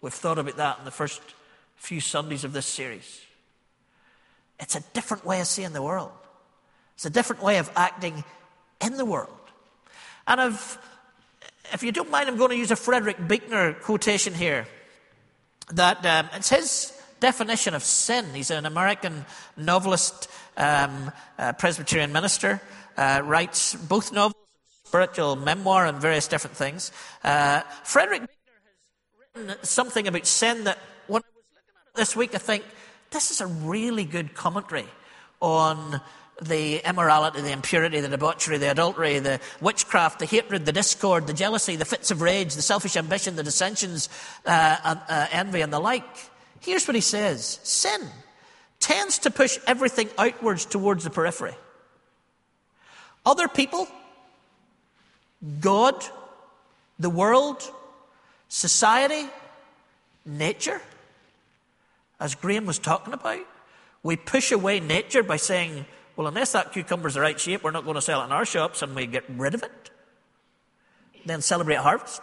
We've 0.00 0.12
thought 0.12 0.38
about 0.38 0.56
that 0.56 0.78
in 0.78 0.84
the 0.84 0.90
first 0.90 1.22
few 1.76 2.00
Sundays 2.00 2.44
of 2.44 2.52
this 2.52 2.66
series. 2.66 3.25
It's 4.58 4.74
a 4.74 4.80
different 4.94 5.24
way 5.24 5.40
of 5.40 5.46
seeing 5.46 5.72
the 5.72 5.82
world. 5.82 6.12
It's 6.94 7.04
a 7.04 7.10
different 7.10 7.42
way 7.42 7.58
of 7.58 7.70
acting 7.76 8.24
in 8.80 8.96
the 8.96 9.04
world. 9.04 9.30
And 10.26 10.40
if, 10.40 10.78
if 11.72 11.82
you 11.82 11.92
don't 11.92 12.10
mind, 12.10 12.28
I'm 12.28 12.36
going 12.36 12.50
to 12.50 12.56
use 12.56 12.70
a 12.70 12.76
Frederick 12.76 13.28
Buechner 13.28 13.74
quotation 13.74 14.34
here. 14.34 14.66
That 15.72 16.04
um, 16.06 16.28
it's 16.34 16.48
his 16.48 16.92
definition 17.20 17.74
of 17.74 17.82
sin. 17.82 18.24
He's 18.34 18.50
an 18.50 18.66
American 18.66 19.24
novelist, 19.56 20.28
um, 20.56 21.10
uh, 21.38 21.52
Presbyterian 21.54 22.12
minister, 22.12 22.60
uh, 22.96 23.22
writes 23.24 23.74
both 23.74 24.12
novels, 24.12 24.34
spiritual 24.84 25.36
memoir, 25.36 25.86
and 25.86 25.98
various 25.98 26.28
different 26.28 26.56
things. 26.56 26.92
Uh, 27.24 27.60
Frederick 27.82 28.22
Buechner 28.22 28.52
has 29.34 29.48
written 29.48 29.64
something 29.64 30.08
about 30.08 30.26
sin 30.26 30.64
that 30.64 30.78
when 31.08 31.22
I 31.22 31.28
was 31.34 31.44
looking 31.44 31.74
at 31.76 31.88
it 31.88 31.96
this 31.96 32.16
week, 32.16 32.34
I 32.34 32.38
think 32.38 32.64
this 33.10 33.30
is 33.30 33.40
a 33.40 33.46
really 33.46 34.04
good 34.04 34.34
commentary 34.34 34.86
on 35.40 36.00
the 36.42 36.86
immorality, 36.86 37.40
the 37.40 37.52
impurity, 37.52 38.00
the 38.00 38.08
debauchery, 38.08 38.58
the 38.58 38.70
adultery, 38.70 39.18
the 39.18 39.40
witchcraft, 39.60 40.18
the 40.18 40.26
hatred, 40.26 40.66
the 40.66 40.72
discord, 40.72 41.26
the 41.26 41.32
jealousy, 41.32 41.76
the 41.76 41.84
fits 41.84 42.10
of 42.10 42.20
rage, 42.20 42.54
the 42.54 42.62
selfish 42.62 42.96
ambition, 42.96 43.36
the 43.36 43.42
dissensions, 43.42 44.08
uh, 44.44 44.76
uh, 45.08 45.26
envy, 45.30 45.62
and 45.62 45.72
the 45.72 45.78
like. 45.78 46.04
Here's 46.60 46.86
what 46.86 46.94
he 46.94 47.00
says 47.00 47.58
Sin 47.62 48.00
tends 48.80 49.20
to 49.20 49.30
push 49.30 49.58
everything 49.66 50.08
outwards 50.18 50.66
towards 50.66 51.04
the 51.04 51.10
periphery. 51.10 51.54
Other 53.24 53.48
people, 53.48 53.88
God, 55.60 56.04
the 56.98 57.10
world, 57.10 57.62
society, 58.48 59.28
nature, 60.24 60.80
as 62.18 62.34
Graham 62.34 62.66
was 62.66 62.78
talking 62.78 63.12
about, 63.12 63.44
we 64.02 64.16
push 64.16 64.52
away 64.52 64.80
nature 64.80 65.22
by 65.22 65.36
saying, 65.36 65.86
well, 66.14 66.26
unless 66.26 66.52
that 66.52 66.72
cucumber's 66.72 67.14
the 67.14 67.20
right 67.20 67.38
shape, 67.38 67.62
we're 67.62 67.70
not 67.70 67.84
going 67.84 67.96
to 67.96 68.02
sell 68.02 68.22
it 68.22 68.26
in 68.26 68.32
our 68.32 68.44
shops 68.44 68.82
and 68.82 68.94
we 68.94 69.06
get 69.06 69.24
rid 69.28 69.54
of 69.54 69.62
it. 69.62 69.90
Then 71.26 71.42
celebrate 71.42 71.76
harvest. 71.76 72.22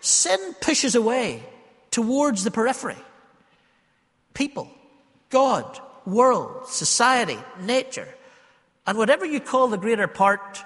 Sin 0.00 0.54
pushes 0.60 0.94
away 0.94 1.42
towards 1.90 2.44
the 2.44 2.50
periphery. 2.50 2.96
People, 4.34 4.70
God, 5.30 5.80
world, 6.06 6.68
society, 6.68 7.38
nature, 7.60 8.08
and 8.86 8.96
whatever 8.96 9.24
you 9.24 9.40
call 9.40 9.68
the 9.68 9.78
greater 9.78 10.06
part 10.06 10.64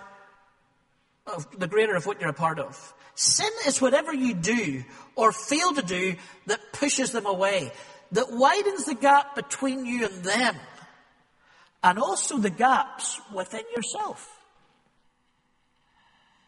of 1.26 1.46
the 1.58 1.68
greater 1.68 1.94
of 1.94 2.04
what 2.04 2.20
you're 2.20 2.30
a 2.30 2.34
part 2.34 2.58
of. 2.58 2.94
Sin 3.14 3.50
is 3.66 3.80
whatever 3.80 4.12
you 4.12 4.34
do 4.34 4.84
or 5.14 5.32
fail 5.32 5.74
to 5.74 5.82
do 5.82 6.16
that 6.46 6.60
pushes 6.72 7.12
them 7.12 7.26
away, 7.26 7.72
that 8.12 8.30
widens 8.30 8.86
the 8.86 8.94
gap 8.94 9.34
between 9.34 9.84
you 9.84 10.06
and 10.06 10.24
them 10.24 10.56
and 11.82 11.98
also 11.98 12.38
the 12.38 12.50
gaps 12.50 13.20
within 13.34 13.64
yourself. 13.74 14.38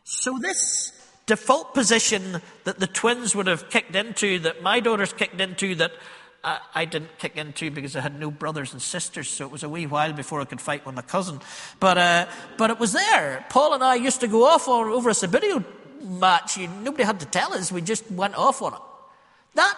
So, 0.04 0.38
this 0.38 0.92
default 1.26 1.74
position 1.74 2.40
that 2.64 2.78
the 2.78 2.86
twins 2.86 3.34
would 3.34 3.46
have 3.46 3.70
kicked 3.70 3.96
into, 3.96 4.38
that 4.40 4.62
my 4.62 4.80
daughters 4.80 5.12
kicked 5.12 5.40
into, 5.40 5.74
that 5.76 5.92
I, 6.44 6.58
I, 6.74 6.84
didn't 6.84 7.18
kick 7.18 7.36
into 7.36 7.70
because 7.70 7.96
I 7.96 8.00
had 8.00 8.20
no 8.20 8.30
brothers 8.30 8.74
and 8.74 8.82
sisters, 8.82 9.30
so 9.30 9.46
it 9.46 9.50
was 9.50 9.62
a 9.62 9.68
wee 9.68 9.86
while 9.86 10.12
before 10.12 10.42
I 10.42 10.44
could 10.44 10.60
fight 10.60 10.84
with 10.84 10.94
my 10.94 11.02
cousin. 11.02 11.40
But, 11.80 11.96
uh, 11.96 12.26
but 12.58 12.70
it 12.70 12.78
was 12.78 12.92
there. 12.92 13.46
Paul 13.48 13.72
and 13.72 13.82
I 13.82 13.94
used 13.94 14.20
to 14.20 14.28
go 14.28 14.44
off 14.44 14.68
on, 14.68 14.88
over 14.88 15.08
a 15.08 15.14
Subbuteo 15.14 15.64
match. 16.04 16.56
You, 16.56 16.68
nobody 16.68 17.04
had 17.04 17.20
to 17.20 17.26
tell 17.26 17.54
us, 17.54 17.72
we 17.72 17.80
just 17.80 18.10
went 18.10 18.36
off 18.36 18.62
on 18.62 18.74
it. 18.74 18.80
That 19.54 19.76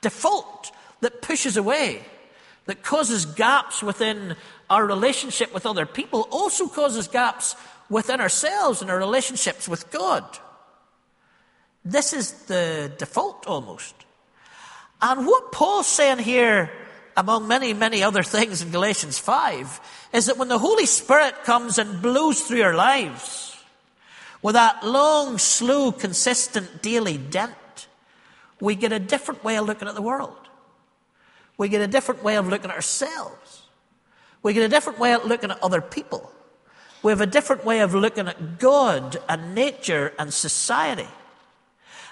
default 0.00 0.72
that 1.00 1.22
pushes 1.22 1.56
away, 1.56 2.02
that 2.66 2.82
causes 2.82 3.26
gaps 3.26 3.82
within 3.82 4.36
our 4.68 4.86
relationship 4.86 5.52
with 5.52 5.66
other 5.66 5.86
people 5.86 6.28
also 6.30 6.68
causes 6.68 7.08
gaps 7.08 7.56
within 7.88 8.20
ourselves 8.20 8.80
and 8.80 8.90
our 8.90 8.98
relationships 8.98 9.68
with 9.68 9.90
God. 9.90 10.24
This 11.84 12.12
is 12.12 12.32
the 12.44 12.92
default 12.98 13.46
almost. 13.46 13.94
And 15.02 15.26
what 15.26 15.50
Paul's 15.50 15.86
saying 15.86 16.18
here, 16.18 16.70
among 17.16 17.48
many, 17.48 17.72
many 17.72 18.02
other 18.02 18.22
things 18.22 18.62
in 18.62 18.70
Galatians 18.70 19.18
5, 19.18 19.80
is 20.12 20.26
that 20.26 20.36
when 20.36 20.48
the 20.48 20.58
Holy 20.58 20.86
Spirit 20.86 21.44
comes 21.44 21.78
and 21.78 22.02
blows 22.02 22.42
through 22.42 22.62
our 22.62 22.74
lives, 22.74 23.49
with 24.42 24.54
that 24.54 24.84
long, 24.84 25.38
slow, 25.38 25.92
consistent 25.92 26.82
daily 26.82 27.18
dent, 27.18 27.88
we 28.60 28.74
get 28.74 28.92
a 28.92 28.98
different 28.98 29.44
way 29.44 29.56
of 29.56 29.66
looking 29.66 29.88
at 29.88 29.94
the 29.94 30.02
world. 30.02 30.36
We 31.56 31.68
get 31.68 31.82
a 31.82 31.86
different 31.86 32.22
way 32.22 32.36
of 32.36 32.48
looking 32.48 32.70
at 32.70 32.76
ourselves. 32.76 33.62
We 34.42 34.54
get 34.54 34.62
a 34.62 34.68
different 34.68 34.98
way 34.98 35.12
of 35.12 35.24
looking 35.24 35.50
at 35.50 35.62
other 35.62 35.80
people. 35.80 36.32
We 37.02 37.12
have 37.12 37.20
a 37.20 37.26
different 37.26 37.64
way 37.64 37.80
of 37.80 37.94
looking 37.94 38.28
at 38.28 38.58
God 38.58 39.16
and 39.28 39.54
nature 39.54 40.12
and 40.18 40.32
society. 40.32 41.08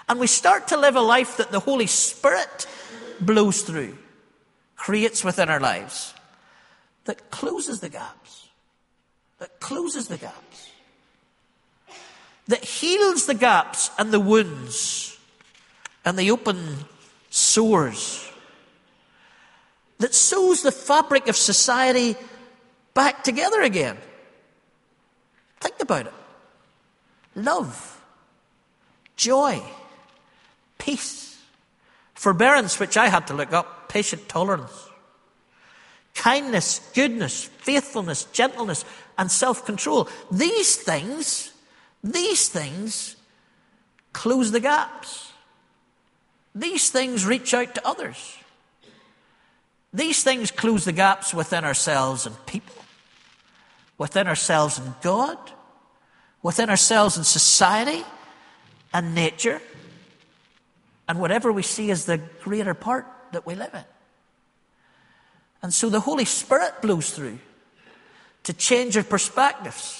And 0.07 0.19
we 0.19 0.27
start 0.27 0.67
to 0.69 0.77
live 0.77 0.95
a 0.95 1.01
life 1.01 1.37
that 1.37 1.51
the 1.51 1.59
Holy 1.59 1.85
Spirit 1.85 2.65
blows 3.19 3.61
through, 3.61 3.97
creates 4.75 5.23
within 5.23 5.49
our 5.49 5.59
lives, 5.59 6.13
that 7.05 7.29
closes 7.29 7.79
the 7.79 7.89
gaps, 7.89 8.47
that 9.37 9.59
closes 9.59 10.07
the 10.07 10.17
gaps, 10.17 10.48
that 12.49 12.65
heals 12.65 13.27
the 13.27 13.35
gaps 13.35 13.91
and 13.99 14.11
the 14.11 14.19
wounds 14.19 15.17
and 16.03 16.17
the 16.17 16.31
open 16.31 16.57
sores 17.29 18.27
that 19.99 20.15
sews 20.15 20.63
the 20.63 20.71
fabric 20.71 21.27
of 21.27 21.35
society 21.37 22.15
back 22.95 23.23
together 23.23 23.61
again. 23.61 23.97
Think 25.59 25.75
about 25.79 26.07
it. 26.07 26.13
Love, 27.35 28.01
joy, 29.15 29.61
peace, 30.79 31.37
forbearance, 32.15 32.79
which 32.79 32.97
I 32.97 33.09
had 33.09 33.27
to 33.27 33.35
look 33.35 33.53
up, 33.53 33.89
patient 33.89 34.27
tolerance, 34.27 34.89
kindness, 36.15 36.81
goodness, 36.95 37.43
faithfulness, 37.43 38.23
gentleness, 38.33 38.85
and 39.19 39.31
self 39.31 39.65
control. 39.65 40.09
These 40.31 40.77
things, 40.77 41.53
these 42.03 42.47
things 42.49 43.15
close 44.13 44.51
the 44.51 44.59
gaps. 44.59 45.31
These 46.55 46.89
things 46.89 47.25
reach 47.25 47.53
out 47.53 47.75
to 47.75 47.87
others. 47.87 48.37
These 49.93 50.23
things 50.23 50.51
close 50.51 50.85
the 50.85 50.91
gaps 50.91 51.33
within 51.33 51.63
ourselves 51.63 52.25
and 52.25 52.45
people, 52.45 52.75
within 53.97 54.27
ourselves 54.27 54.77
and 54.77 54.93
God, 55.01 55.37
within 56.43 56.69
ourselves 56.69 57.17
and 57.17 57.25
society 57.25 58.03
and 58.93 59.15
nature, 59.15 59.61
and 61.07 61.19
whatever 61.19 61.51
we 61.51 61.63
see 61.63 61.91
as 61.91 62.05
the 62.05 62.17
greater 62.17 62.73
part 62.73 63.07
that 63.31 63.45
we 63.45 63.55
live 63.55 63.73
in. 63.73 63.83
And 65.61 65.73
so 65.73 65.89
the 65.89 65.99
Holy 65.99 66.25
Spirit 66.25 66.81
blows 66.81 67.09
through 67.09 67.39
to 68.43 68.53
change 68.53 68.95
our 68.95 69.03
perspectives 69.03 69.98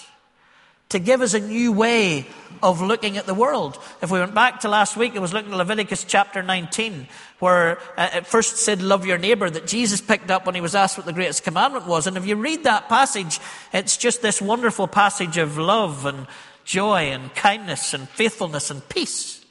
to 0.90 0.98
give 0.98 1.22
us 1.22 1.36
a 1.36 1.40
new 1.40 1.72
way 1.72 2.26
of 2.64 2.82
looking 2.82 3.18
at 3.18 3.28
the 3.28 3.34
world. 3.34 3.78
If 4.02 4.10
we 4.10 4.20
went 4.20 4.34
back 4.34 4.62
to 4.62 4.70
last 4.70 4.98
week, 4.98 5.16
it 5.16 5.20
was 5.20 5.34
looking 5.34 5.52
at 5.52 5.58
Leviticus 5.58 6.04
chapter 6.04 6.42
19, 6.42 7.08
where 7.38 7.80
uh, 7.96 8.10
it 8.16 8.26
first 8.26 8.58
said, 8.58 8.82
Love 8.82 9.06
your 9.06 9.20
neighbor, 9.20 9.50
that 9.50 9.68
Jesus 9.68 10.02
picked 10.02 10.32
up 10.32 10.46
when 10.48 10.56
he 10.56 10.62
was 10.62 10.74
asked 10.74 10.98
what 10.98 11.06
the 11.06 11.14
greatest 11.14 11.44
commandment 11.44 11.86
was. 11.86 12.08
And 12.08 12.18
if 12.18 12.26
you 12.26 12.36
read 12.36 12.64
that 12.64 12.90
passage, 12.90 13.40
it's 13.72 13.98
just 13.98 14.22
this 14.24 14.42
wonderful 14.42 14.88
passage 14.88 15.38
of 15.38 15.58
love 15.58 16.08
and 16.08 16.26
joy 16.66 17.12
and 17.12 17.34
kindness 17.36 17.94
and 17.94 18.10
faithfulness 18.10 18.72
and 18.72 18.88
peace. 18.90 19.46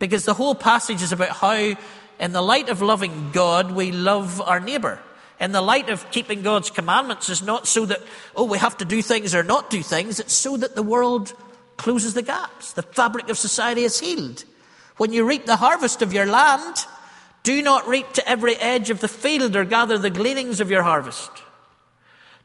Because 0.00 0.24
the 0.24 0.34
whole 0.34 0.56
passage 0.56 1.00
is 1.00 1.12
about 1.12 1.30
how, 1.30 1.76
in 2.18 2.32
the 2.32 2.42
light 2.42 2.68
of 2.68 2.82
loving 2.82 3.30
God, 3.32 3.70
we 3.70 3.92
love 3.92 4.40
our 4.40 4.58
neighbor 4.58 4.98
in 5.42 5.50
the 5.50 5.60
light 5.60 5.90
of 5.90 6.08
keeping 6.12 6.42
God's 6.42 6.70
commandments 6.70 7.28
is 7.28 7.42
not 7.42 7.66
so 7.66 7.84
that, 7.86 8.00
oh, 8.36 8.44
we 8.44 8.58
have 8.58 8.76
to 8.78 8.84
do 8.84 9.02
things 9.02 9.34
or 9.34 9.42
not 9.42 9.70
do 9.70 9.82
things. 9.82 10.20
It's 10.20 10.32
so 10.32 10.56
that 10.56 10.76
the 10.76 10.84
world 10.84 11.34
closes 11.76 12.14
the 12.14 12.22
gaps. 12.22 12.74
The 12.74 12.82
fabric 12.82 13.28
of 13.28 13.36
society 13.36 13.82
is 13.82 13.98
healed. 13.98 14.44
When 14.98 15.12
you 15.12 15.26
reap 15.26 15.44
the 15.44 15.56
harvest 15.56 16.00
of 16.00 16.12
your 16.12 16.26
land, 16.26 16.86
do 17.42 17.60
not 17.60 17.88
reap 17.88 18.12
to 18.12 18.28
every 18.28 18.54
edge 18.54 18.90
of 18.90 19.00
the 19.00 19.08
field 19.08 19.56
or 19.56 19.64
gather 19.64 19.98
the 19.98 20.10
gleanings 20.10 20.60
of 20.60 20.70
your 20.70 20.84
harvest. 20.84 21.30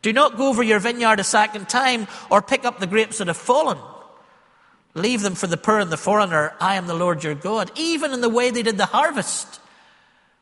Do 0.02 0.12
not 0.12 0.36
go 0.36 0.50
over 0.50 0.64
your 0.64 0.80
vineyard 0.80 1.20
a 1.20 1.24
second 1.24 1.70
time 1.70 2.08
or 2.32 2.42
pick 2.42 2.66
up 2.66 2.80
the 2.80 2.88
grapes 2.88 3.20
that 3.20 3.28
have 3.28 3.38
fallen. 3.38 3.78
Leave 4.96 5.22
them 5.22 5.36
for 5.36 5.46
the 5.46 5.56
poor 5.56 5.78
and 5.78 5.92
the 5.92 5.98
foreigner. 5.98 6.56
I 6.60 6.78
am 6.78 6.88
the 6.88 6.96
Lord 6.96 7.24
your 7.24 7.36
God. 7.36 7.72
Even 7.76 8.12
in 8.12 8.22
the 8.22 8.30
way 8.30 8.50
they 8.50 8.64
did 8.64 8.78
the 8.78 8.88
harvest, 8.88 9.60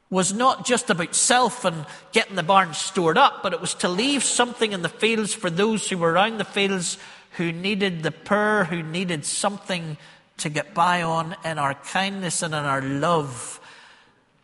was 0.10 0.34
not 0.34 0.66
just 0.66 0.90
about 0.90 1.16
self 1.16 1.66
and 1.66 1.86
getting 2.12 2.36
the 2.36 2.44
barn 2.44 2.74
stored 2.74 3.18
up, 3.18 3.42
but 3.42 3.54
it 3.54 3.62
was 3.62 3.74
to 3.74 3.90
leave 3.90 4.24
something 4.24 4.72
in 4.72 4.82
the 4.82 4.90
fields 4.90 5.34
for 5.34 5.50
those 5.50 5.90
who 5.90 5.98
were 5.98 6.12
around 6.12 6.38
the 6.38 6.46
fields 6.46 6.98
who 7.32 7.52
needed 7.52 8.04
the 8.04 8.12
poor, 8.12 8.66
who 8.66 8.82
needed 8.82 9.26
something 9.26 9.98
to 10.38 10.50
get 10.50 10.74
by 10.74 11.02
on 11.02 11.36
in 11.44 11.58
our 11.58 11.74
kindness 11.74 12.42
and 12.42 12.54
in 12.54 12.64
our 12.64 12.82
love, 12.82 13.60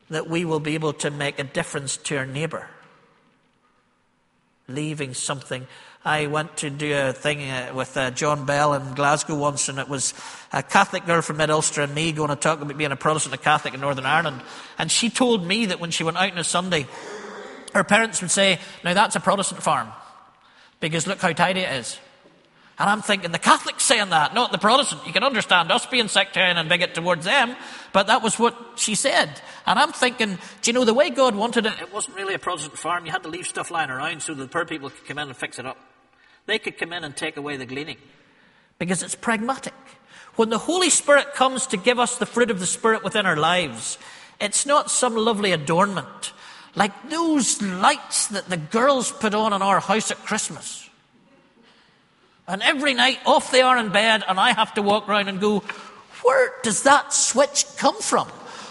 that 0.10 0.30
we 0.30 0.46
will 0.46 0.60
be 0.60 0.74
able 0.74 0.94
to 0.94 1.12
make 1.12 1.40
a 1.40 1.44
difference 1.44 1.98
to 1.98 2.18
our 2.18 2.26
neighbour. 2.26 2.68
Leaving 4.68 5.14
something. 5.14 5.68
I 6.04 6.26
went 6.26 6.58
to 6.58 6.72
do 6.72 6.98
a 6.98 7.14
thing 7.14 7.48
uh, 7.48 7.74
with 7.76 7.96
uh, 7.96 8.10
John 8.10 8.46
Bell 8.46 8.74
in 8.74 8.96
Glasgow 8.96 9.36
once, 9.36 9.70
and 9.70 9.78
it 9.78 9.88
was 9.88 10.16
a 10.52 10.64
Catholic 10.64 11.06
girl 11.06 11.22
from 11.22 11.38
Mid 11.38 11.52
Ulster 11.52 11.84
and 11.84 11.94
me 11.94 12.12
going 12.12 12.30
to 12.30 12.36
talk 12.36 12.60
about 12.60 12.76
being 12.76 12.92
a 12.92 12.96
Protestant 12.96 13.36
and 13.36 13.44
Catholic 13.44 13.76
in 13.76 13.82
Northern 13.82 14.08
Ireland. 14.08 14.42
And 14.80 14.92
she 14.92 15.12
told 15.12 15.46
me 15.46 15.68
that 15.68 15.80
when 15.80 15.92
she 15.92 16.04
went 16.04 16.18
out 16.18 16.32
on 16.32 16.40
a 16.40 16.44
Sunday, 16.44 16.88
her 17.76 17.84
parents 17.84 18.20
would 18.22 18.32
say, 18.32 18.58
Now 18.84 18.96
that's 18.96 19.16
a 19.16 19.20
Protestant 19.20 19.62
farm, 19.62 19.90
because 20.80 21.06
look 21.06 21.22
how 21.22 21.34
tidy 21.34 21.60
it 21.60 21.72
is. 21.72 22.00
And 22.80 22.90
I'm 22.90 23.04
thinking 23.04 23.32
the 23.32 23.38
Catholics 23.38 23.84
saying 23.84 24.10
that, 24.10 24.34
not 24.34 24.52
the 24.52 24.58
Protestant. 24.58 25.06
You 25.06 25.14
can 25.14 25.24
understand 25.24 25.72
us 25.72 25.86
being 25.86 26.08
sectarian 26.08 26.58
and 26.58 26.68
bigot 26.68 26.96
towards 26.96 27.26
them, 27.26 27.56
but 27.94 28.08
that 28.08 28.24
was 28.24 28.40
what 28.40 28.58
she 28.76 28.96
said. 28.96 29.40
And 29.68 29.78
I'm 29.78 29.92
thinking, 29.92 30.40
do 30.64 30.72
you 30.72 30.74
know, 30.74 30.84
the 30.84 30.96
way 30.96 31.12
God 31.12 31.36
wanted 31.36 31.68
it, 31.68 31.74
it 31.80 31.94
wasn't 31.94 32.16
really 32.16 32.34
a 32.34 32.40
Protestant 32.40 32.80
farm. 32.80 33.06
You 33.06 33.12
had 33.12 33.22
to 33.22 33.30
leave 33.30 33.46
stuff 33.46 33.70
lying 33.70 33.92
around 33.92 34.24
so 34.24 34.34
the 34.34 34.48
poor 34.48 34.66
people 34.66 34.90
could 34.90 35.06
come 35.06 35.20
in 35.20 35.28
and 35.28 35.38
fix 35.38 35.60
it 35.60 35.68
up. 35.68 35.78
They 36.52 36.60
could 36.60 36.78
come 36.78 36.92
in 36.92 37.06
and 37.06 37.16
take 37.16 37.38
away 37.38 37.56
the 37.56 37.66
gleaning. 37.66 37.96
Because 38.78 39.02
it's 39.04 39.16
pragmatic. 39.16 39.74
When 40.36 40.50
the 40.50 40.58
Holy 40.58 40.90
Spirit 40.90 41.34
comes 41.34 41.66
to 41.68 41.78
give 41.78 41.98
us 41.98 42.18
the 42.18 42.26
fruit 42.26 42.52
of 42.52 42.60
the 42.60 42.66
Spirit 42.66 43.06
within 43.06 43.26
our 43.26 43.38
lives, 43.38 43.98
it's 44.42 44.66
not 44.66 44.92
some 44.92 45.16
lovely 45.16 45.54
adornment 45.54 46.34
like 46.76 46.92
those 47.10 47.62
lights 47.62 48.28
that 48.28 48.50
the 48.50 48.58
girls 48.58 49.14
put 49.14 49.34
on 49.34 49.54
in 49.54 49.62
our 49.62 49.80
house 49.80 50.12
at 50.12 50.18
Christmas. 50.26 50.90
And 52.50 52.62
every 52.64 52.96
night 52.96 53.20
off 53.26 53.50
they 53.50 53.62
are 53.62 53.78
in 53.78 53.88
bed, 53.88 54.26
and 54.28 54.38
I 54.38 54.52
have 54.52 54.74
to 54.74 54.82
walk 54.82 55.08
around 55.08 55.30
and 55.30 55.40
go, 55.40 55.60
where 56.22 56.52
does 56.64 56.84
that 56.84 57.14
switch 57.14 57.66
come 57.78 58.02
from? 58.02 58.28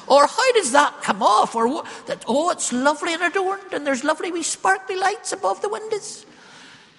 Or 0.06 0.26
how 0.26 0.52
does 0.52 0.72
that 0.72 1.00
come 1.00 1.22
off? 1.22 1.54
Or 1.54 1.82
that, 2.08 2.26
oh, 2.28 2.50
it's 2.50 2.74
lovely 2.74 3.14
and 3.14 3.22
adorned, 3.22 3.72
and 3.72 3.86
there's 3.86 4.04
lovely 4.04 4.30
wee 4.30 4.42
sparkly 4.42 4.96
lights 4.96 5.32
above 5.32 5.62
the 5.62 5.70
windows. 5.70 6.26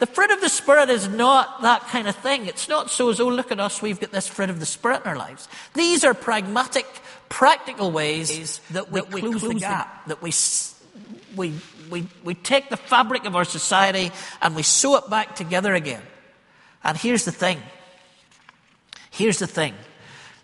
The 0.01 0.07
fruit 0.07 0.31
of 0.31 0.41
the 0.41 0.49
Spirit 0.49 0.89
is 0.89 1.07
not 1.07 1.61
that 1.61 1.81
kind 1.89 2.07
of 2.07 2.15
thing. 2.15 2.47
It's 2.47 2.67
not 2.67 2.89
so 2.89 3.11
as, 3.11 3.19
oh, 3.19 3.27
look 3.27 3.51
at 3.51 3.59
us, 3.59 3.83
we've 3.83 3.99
got 3.99 4.11
this 4.11 4.27
fruit 4.27 4.49
of 4.49 4.59
the 4.59 4.65
Spirit 4.65 5.01
in 5.03 5.07
our 5.07 5.15
lives. 5.15 5.47
These 5.75 6.03
are 6.03 6.15
pragmatic, 6.15 6.87
practical 7.29 7.91
ways 7.91 8.61
that 8.71 8.91
we, 8.91 8.99
that 8.99 9.13
we 9.13 9.21
close, 9.21 9.41
close 9.41 9.53
the 9.53 9.59
gap, 9.59 10.07
that 10.07 10.19
we, 10.19 10.31
we, 11.35 11.53
we, 11.91 12.07
we 12.23 12.33
take 12.33 12.71
the 12.71 12.77
fabric 12.77 13.25
of 13.25 13.35
our 13.35 13.43
society 13.43 14.11
and 14.41 14.55
we 14.55 14.63
sew 14.63 14.95
it 14.95 15.07
back 15.07 15.35
together 15.35 15.75
again. 15.75 16.01
And 16.83 16.97
here's 16.97 17.25
the 17.25 17.31
thing. 17.31 17.61
Here's 19.11 19.37
the 19.37 19.45
thing. 19.45 19.75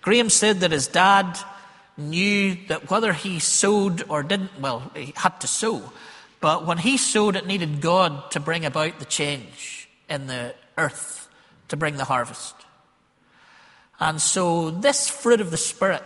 Graham 0.03 0.29
said 0.29 0.59
that 0.59 0.69
his 0.69 0.87
dad 0.87 1.35
knew 1.97 2.55
that 2.67 2.91
whether 2.91 3.11
he 3.11 3.39
sowed 3.39 4.03
or 4.07 4.21
didn't, 4.21 4.51
well, 4.61 4.91
he 4.95 5.13
had 5.15 5.41
to 5.41 5.47
sow. 5.47 5.91
But 6.39 6.65
when 6.65 6.77
he 6.77 6.97
sowed, 6.97 7.35
it 7.35 7.47
needed 7.47 7.81
God 7.81 8.31
to 8.31 8.39
bring 8.39 8.65
about 8.65 8.99
the 8.99 9.05
change 9.05 9.89
in 10.09 10.27
the 10.27 10.53
earth, 10.77 11.27
to 11.69 11.77
bring 11.77 11.97
the 11.97 12.05
harvest. 12.05 12.55
And 13.99 14.21
so, 14.21 14.69
this 14.69 15.09
fruit 15.09 15.41
of 15.41 15.49
the 15.49 15.57
Spirit, 15.57 16.03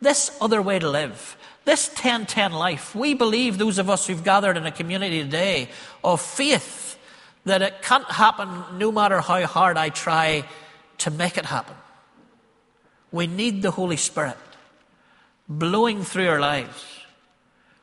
this 0.00 0.36
other 0.40 0.60
way 0.60 0.78
to 0.78 0.90
live, 0.90 1.36
this 1.64 1.88
1010 1.88 2.52
life, 2.52 2.94
we 2.94 3.14
believe, 3.14 3.56
those 3.56 3.78
of 3.78 3.88
us 3.88 4.06
who've 4.06 4.24
gathered 4.24 4.56
in 4.56 4.66
a 4.66 4.72
community 4.72 5.22
today 5.22 5.68
of 6.04 6.20
faith, 6.20 6.98
that 7.44 7.62
it 7.62 7.80
can't 7.80 8.10
happen 8.10 8.78
no 8.78 8.92
matter 8.92 9.20
how 9.20 9.46
hard 9.46 9.78
I 9.78 9.88
try 9.88 10.44
to 10.98 11.10
make 11.10 11.38
it 11.38 11.46
happen. 11.46 11.76
We 13.10 13.26
need 13.26 13.62
the 13.62 13.70
Holy 13.70 13.96
Spirit 13.96 14.36
blowing 15.48 16.04
through 16.04 16.28
our 16.28 16.40
lives. 16.40 16.99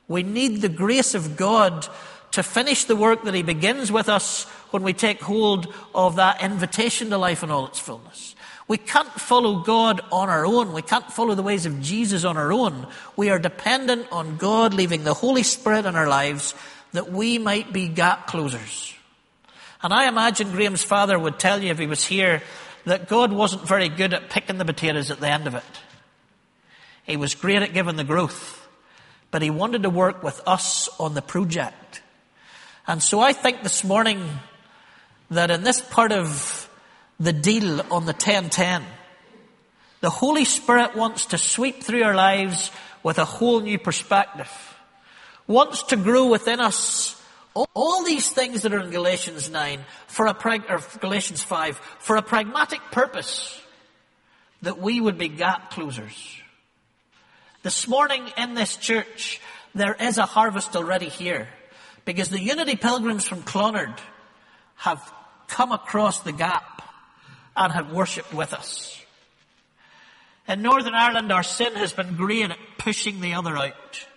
We 0.08 0.24
need 0.24 0.62
the 0.62 0.70
grace 0.70 1.16
of 1.16 1.38
God 1.38 1.88
to 2.32 2.44
finish 2.44 2.86
the 2.86 2.96
work 2.96 3.24
that 3.24 3.34
He 3.34 3.44
begins 3.44 3.92
with 3.92 4.10
us 4.10 4.44
when 4.72 4.84
we 4.84 4.94
take 4.94 5.22
hold 5.22 5.74
of 5.96 6.18
that 6.18 6.42
invitation 6.42 7.10
to 7.10 7.18
life 7.18 7.44
in 7.44 7.52
all 7.52 7.68
its 7.68 7.80
fullness. 7.80 8.36
We 8.68 8.78
can't 8.78 9.08
follow 9.08 9.60
God 9.60 10.02
on 10.12 10.28
our 10.28 10.46
own. 10.46 10.74
We 10.74 10.82
can't 10.82 11.10
follow 11.12 11.36
the 11.36 11.44
ways 11.44 11.66
of 11.66 11.82
Jesus 11.82 12.26
on 12.26 12.36
our 12.36 12.52
own. 12.52 12.88
We 13.16 13.30
are 13.30 13.40
dependent 13.40 14.12
on 14.12 14.38
God 14.38 14.74
leaving 14.74 15.06
the 15.06 15.14
Holy 15.14 15.44
Spirit 15.44 15.86
in 15.86 15.96
our 15.96 16.08
lives 16.08 16.54
that 16.92 17.12
we 17.12 17.38
might 17.38 17.72
be 17.72 17.88
gap 17.88 18.28
closers. 18.28 18.94
And 19.82 19.94
I 19.94 20.08
imagine 20.08 20.52
Graham's 20.52 20.84
father 20.84 21.18
would 21.18 21.40
tell 21.40 21.62
you 21.62 21.72
if 21.72 21.80
he 21.80 21.88
was 21.88 22.04
here 22.04 22.42
that 22.86 23.08
God 23.08 23.32
wasn't 23.32 23.68
very 23.68 23.90
good 23.90 24.14
at 24.14 24.30
picking 24.30 24.58
the 24.58 24.66
potatoes 24.66 25.12
at 25.12 25.20
the 25.20 25.30
end 25.30 25.48
of 25.48 25.56
it. 25.56 25.64
He 27.04 27.16
was 27.16 27.36
great 27.36 27.62
at 27.62 27.74
giving 27.74 27.96
the 27.96 28.04
growth, 28.04 28.67
but 29.32 29.42
he 29.42 29.50
wanted 29.50 29.84
to 29.84 29.90
work 29.90 30.24
with 30.24 30.42
us 30.46 30.90
on 31.00 31.14
the 31.14 31.22
project. 31.22 32.02
And 32.88 33.04
so 33.04 33.20
I 33.20 33.34
think 33.34 33.64
this 33.64 33.84
morning 33.84 34.28
that 35.32 35.52
in 35.52 35.64
this 35.64 35.82
part 35.82 36.12
of 36.12 36.70
the 37.20 37.34
deal 37.34 37.82
on 37.92 38.06
the 38.06 38.14
1010, 38.14 38.84
the 40.00 40.10
Holy 40.10 40.46
Spirit 40.46 40.96
wants 40.96 41.28
to 41.28 41.38
sweep 41.38 41.84
through 41.84 42.04
our 42.04 42.16
lives 42.16 42.72
with 43.04 43.18
a 43.18 43.26
whole 43.26 43.60
new 43.60 43.80
perspective, 43.80 44.50
wants 45.48 45.84
to 45.84 45.96
grow 45.96 46.28
within 46.28 46.60
us 46.60 47.18
all, 47.74 48.04
these 48.04 48.30
things 48.30 48.62
that 48.62 48.74
are 48.74 48.80
in 48.80 48.92
Galatians 48.92 49.50
9 49.50 49.84
for 50.08 50.28
a 50.28 50.34
prag- 50.34 50.70
or 50.70 50.80
Galatians 51.00 51.42
5 51.42 51.78
for 52.00 52.16
a 52.16 52.22
pragmatic 52.22 52.82
purpose 52.92 53.60
that 54.62 54.80
we 54.80 55.02
would 55.02 55.18
be 55.18 55.28
gap 55.28 55.72
closers. 55.72 56.38
This 57.68 57.86
morning 57.86 58.32
in 58.38 58.54
this 58.56 58.78
church, 58.78 59.42
there 59.76 59.94
is 59.94 60.18
a 60.18 60.26
harvest 60.26 60.74
already 60.78 61.10
here 61.10 61.50
because 62.06 62.30
the 62.30 62.40
Unity 62.40 62.78
Pilgrims 62.78 63.26
from 63.26 63.44
Clonard 63.44 64.00
have 64.78 65.02
come 65.50 65.74
across 65.74 66.22
the 66.22 66.32
gap 66.32 66.82
and 67.58 67.74
have 67.74 67.92
worshipped 67.92 68.34
with 68.34 68.54
us. 68.54 68.98
In 70.48 70.62
Northern 70.62 70.94
Ireland, 70.94 71.30
our 71.30 71.44
sin 71.44 71.76
has 71.76 71.92
been 71.92 72.16
great 72.16 72.52
at 72.52 72.58
pushing 72.78 73.20
the 73.20 73.34
other 73.34 73.58
out. 73.58 74.08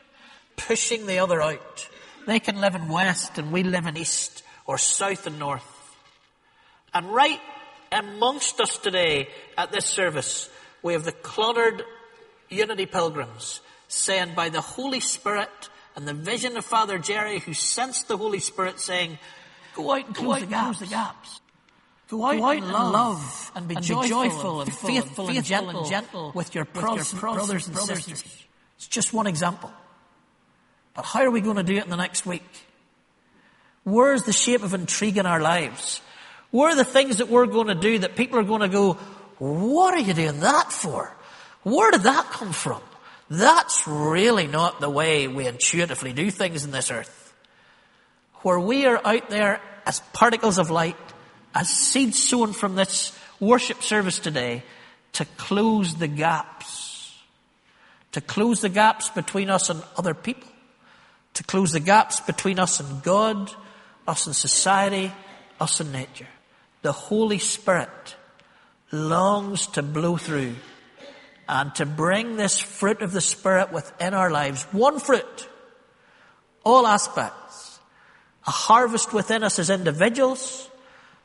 Pushing 0.57 1.07
the 1.07 1.19
other 1.19 1.43
out. 1.43 1.89
They 2.29 2.39
can 2.39 2.61
live 2.61 2.77
in 2.77 2.87
west 2.87 3.37
and 3.37 3.51
we 3.51 3.65
live 3.65 3.87
in 3.87 3.97
east 3.97 4.45
or 4.65 4.79
south 4.79 5.27
and 5.27 5.41
north. 5.41 5.67
And 6.95 7.13
right 7.13 7.41
amongst 7.91 8.61
us 8.61 8.79
today 8.79 9.27
at 9.59 9.73
this 9.73 9.87
service, 9.87 10.49
we 10.85 10.93
have 10.93 11.03
the 11.03 11.11
Clonard 11.11 11.83
Unity 12.51 12.87
Pilgrims 12.87 13.61
saying 13.89 14.35
by 14.35 14.49
the 14.49 14.61
Holy 14.61 15.01
Spirit 15.01 15.71
and 15.97 16.07
the 16.07 16.15
vision 16.15 16.57
of 16.57 16.65
Father 16.65 16.99
Jerry 16.99 17.39
who 17.39 17.55
sensed 17.55 18.09
the 18.09 18.17
Holy 18.17 18.41
Spirit 18.41 18.81
saying, 18.81 19.19
go 19.75 19.93
out 19.93 20.07
and 20.07 20.15
close, 20.15 20.37
out 20.37 20.41
the, 20.41 20.47
gaps. 20.47 20.65
close 20.65 20.89
the 20.89 20.95
gaps. 20.95 21.41
Go 22.09 22.25
out, 22.25 22.37
Go 22.37 22.45
out 22.45 22.57
and, 22.57 22.65
and 22.65 22.73
love, 22.73 22.93
love, 22.93 23.53
and 23.55 23.69
be 23.69 23.77
and 23.77 23.85
joyful, 23.85 24.09
joyful 24.09 24.61
and, 24.63 24.69
and, 24.69 24.79
faithful, 24.79 25.29
and, 25.29 25.37
faithful 25.47 25.79
and, 25.79 25.87
gentle 25.89 26.33
with 26.35 26.55
your, 26.55 26.65
with 26.75 27.13
your 27.13 27.21
brothers 27.21 27.69
and 27.69 27.77
sisters. 27.77 28.45
It's 28.77 28.89
just 28.89 29.13
one 29.13 29.27
example. 29.27 29.71
But 30.95 31.05
how 31.05 31.23
are 31.23 31.31
we 31.31 31.41
going 31.41 31.57
to 31.57 31.63
do 31.63 31.77
it 31.77 31.85
in 31.85 31.91
the 31.91 31.97
next 31.97 32.27
week? 32.27 32.43
Where's 33.85 34.25
the 34.25 34.33
shape 34.33 34.63
of 34.63 34.75
intrigue 34.75 35.19
in 35.19 35.27
our 35.27 35.41
lives? 35.41 36.01
Where 36.51 36.71
are 36.71 36.77
the 36.77 36.85
things 36.85 37.19
that 37.19 37.29
we're 37.29 37.47
going 37.47 37.69
to 37.69 37.75
do 37.75 38.01
that 38.01 38.17
people 38.17 38.39
are 38.39 38.45
going 38.45 38.63
to 38.63 38.69
go, 38.69 38.95
what 39.39 39.95
are 39.95 40.01
you 40.01 40.15
doing 40.15 40.41
that 40.41 40.73
for? 40.73 41.17
Where 41.63 41.91
did 41.91 42.03
that 42.03 42.27
come 42.27 42.53
from? 42.53 42.81
That's 43.29 43.87
really 43.87 44.47
not 44.47 44.81
the 44.81 44.91
way 44.91 45.29
we 45.29 45.47
intuitively 45.47 46.13
do 46.13 46.31
things 46.31 46.65
in 46.65 46.71
this 46.71 46.91
earth. 46.91 47.35
Where 48.43 48.59
we 48.59 48.87
are 48.87 49.01
out 49.05 49.31
there 49.31 49.61
as 49.87 50.01
particles 50.13 50.59
of 50.59 50.71
light, 50.71 50.97
as 51.55 51.69
seeds 51.69 52.23
sown 52.23 52.53
from 52.53 52.75
this 52.75 53.17
worship 53.39 53.83
service 53.83 54.19
today, 54.19 54.63
to 55.13 55.25
close 55.37 55.95
the 55.97 56.09
gaps. 56.09 57.15
To 58.13 58.21
close 58.21 58.61
the 58.61 58.69
gaps 58.69 59.11
between 59.11 59.51
us 59.51 59.71
and 59.71 59.83
other 59.97 60.15
people 60.15 60.51
to 61.35 61.45
close 61.45 61.73
the 61.73 61.81
gaps 61.81 62.21
between 62.21 62.59
us 62.59 62.81
and 62.81 63.03
God, 63.03 63.51
us 64.07 64.27
and 64.27 64.35
society, 64.35 65.13
us 65.61 65.81
and 65.81 65.93
nature. 65.93 66.29
The 66.83 66.93
Holy 66.93 67.39
Spirit 67.39 68.17
longs 68.93 69.67
to 69.69 69.83
blow 69.83 70.17
through 70.17 70.57
and 71.51 71.75
to 71.75 71.85
bring 71.85 72.37
this 72.37 72.61
fruit 72.61 73.03
of 73.03 73.11
the 73.11 73.21
Spirit 73.21 73.73
within 73.73 74.15
our 74.15 74.31
lives. 74.31 74.63
One 74.71 75.01
fruit, 75.01 75.49
all 76.65 76.87
aspects. 76.87 77.81
A 78.47 78.53
harvest 78.53 79.13
within 79.13 79.43
us 79.43 79.59
as 79.59 79.69
individuals, 79.69 80.71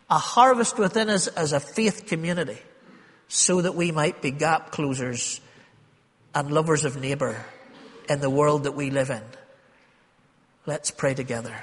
a 0.10 0.18
harvest 0.18 0.80
within 0.80 1.10
us 1.10 1.28
as 1.28 1.54
a 1.54 1.60
faith 1.60 2.08
community, 2.08 2.58
so 3.28 3.62
that 3.62 3.76
we 3.76 3.92
might 3.92 4.22
be 4.22 4.32
gap 4.32 4.72
closers 4.72 5.40
and 6.34 6.52
lovers 6.52 6.86
of 6.86 7.00
neighbour 7.00 7.46
in 8.10 8.20
the 8.20 8.30
world 8.30 8.64
that 8.64 8.74
we 8.74 8.90
live 8.90 9.12
in. 9.12 9.22
Let's 10.66 10.90
pray 10.90 11.14
together. 11.14 11.56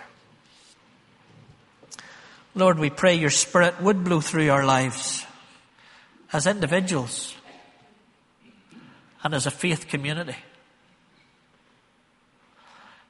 Lord, 2.54 2.78
we 2.78 2.90
pray 2.90 3.16
your 3.16 3.30
Spirit 3.30 3.82
would 3.82 4.04
blow 4.04 4.20
through 4.20 4.50
our 4.50 4.64
lives 4.64 5.26
as 6.32 6.46
individuals 6.46 7.34
and 9.22 9.34
as 9.34 9.46
a 9.46 9.50
faith 9.50 9.88
community. 9.88 10.36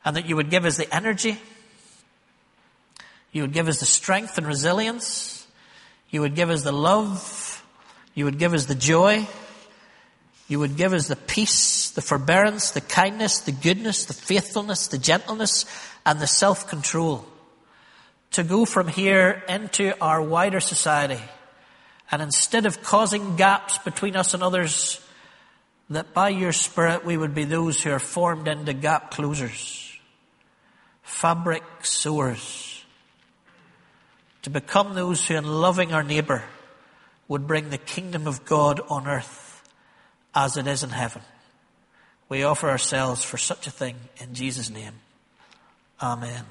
And 0.05 0.16
that 0.16 0.29
you 0.29 0.37
would 0.37 0.51
give 0.51 0.64
us 0.64 0.77
the 0.77 0.92
energy, 0.94 1.38
you 3.33 3.42
would 3.42 3.53
give 3.53 3.68
us 3.68 3.81
the 3.81 3.87
strength 3.87 4.37
and 4.37 4.46
resilience, 4.46 5.46
you 6.11 6.20
would 6.20 6.35
give 6.35 6.51
us 6.51 6.62
the 6.62 6.72
love, 6.72 7.64
you 8.14 8.25
would 8.25 8.38
give 8.38 8.53
us 8.53 8.66
the 8.66 8.75
joy, 8.75 9.27
you 10.48 10.59
would 10.59 10.77
give 10.77 10.92
us 10.92 11.09
the 11.09 11.16
peace, 11.16 11.90
the 11.90 12.03
forbearance, 12.03 12.72
the 12.72 12.81
kindness, 12.83 13.40
the 13.40 13.53
goodness, 13.53 14.05
the 14.05 14.12
faithfulness, 14.12 14.88
the 14.88 14.98
gentleness, 14.98 15.64
and 16.05 16.20
the 16.20 16.27
self-control 16.27 17.25
to 18.33 18.42
go 18.42 18.64
from 18.64 18.88
here 18.88 19.42
into 19.48 19.98
our 20.03 20.20
wider 20.20 20.61
society. 20.61 21.20
And 22.11 22.20
instead 22.20 22.66
of 22.66 22.83
causing 22.83 23.37
gaps 23.37 23.79
between 23.79 24.16
us 24.16 24.35
and 24.35 24.42
others, 24.42 25.01
that 25.96 26.14
by 26.14 26.28
your 26.28 26.52
Spirit 26.52 27.05
we 27.05 27.16
would 27.16 27.35
be 27.35 27.44
those 27.44 27.83
who 27.83 27.90
are 27.90 27.98
formed 27.98 28.48
into 28.48 28.72
gap 28.72 29.11
closers, 29.11 29.98
fabric 31.02 31.62
sewers, 31.83 32.85
to 34.42 34.50
become 34.50 34.94
those 34.94 35.26
who 35.26 35.35
in 35.35 35.44
loving 35.44 35.92
our 35.92 36.02
neighbour 36.02 36.42
would 37.28 37.46
bring 37.46 37.70
the 37.70 37.78
kingdom 37.78 38.26
of 38.26 38.44
God 38.44 38.81
on 38.88 39.07
earth 39.07 39.62
as 40.35 40.57
it 40.57 40.66
is 40.66 40.83
in 40.83 40.90
heaven. 40.90 41.22
We 42.28 42.42
offer 42.42 42.68
ourselves 42.68 43.24
for 43.24 43.37
such 43.37 43.66
a 43.66 43.70
thing 43.70 43.96
in 44.18 44.35
Jesus' 44.35 44.70
name. 44.70 44.94
Amen. 46.00 46.44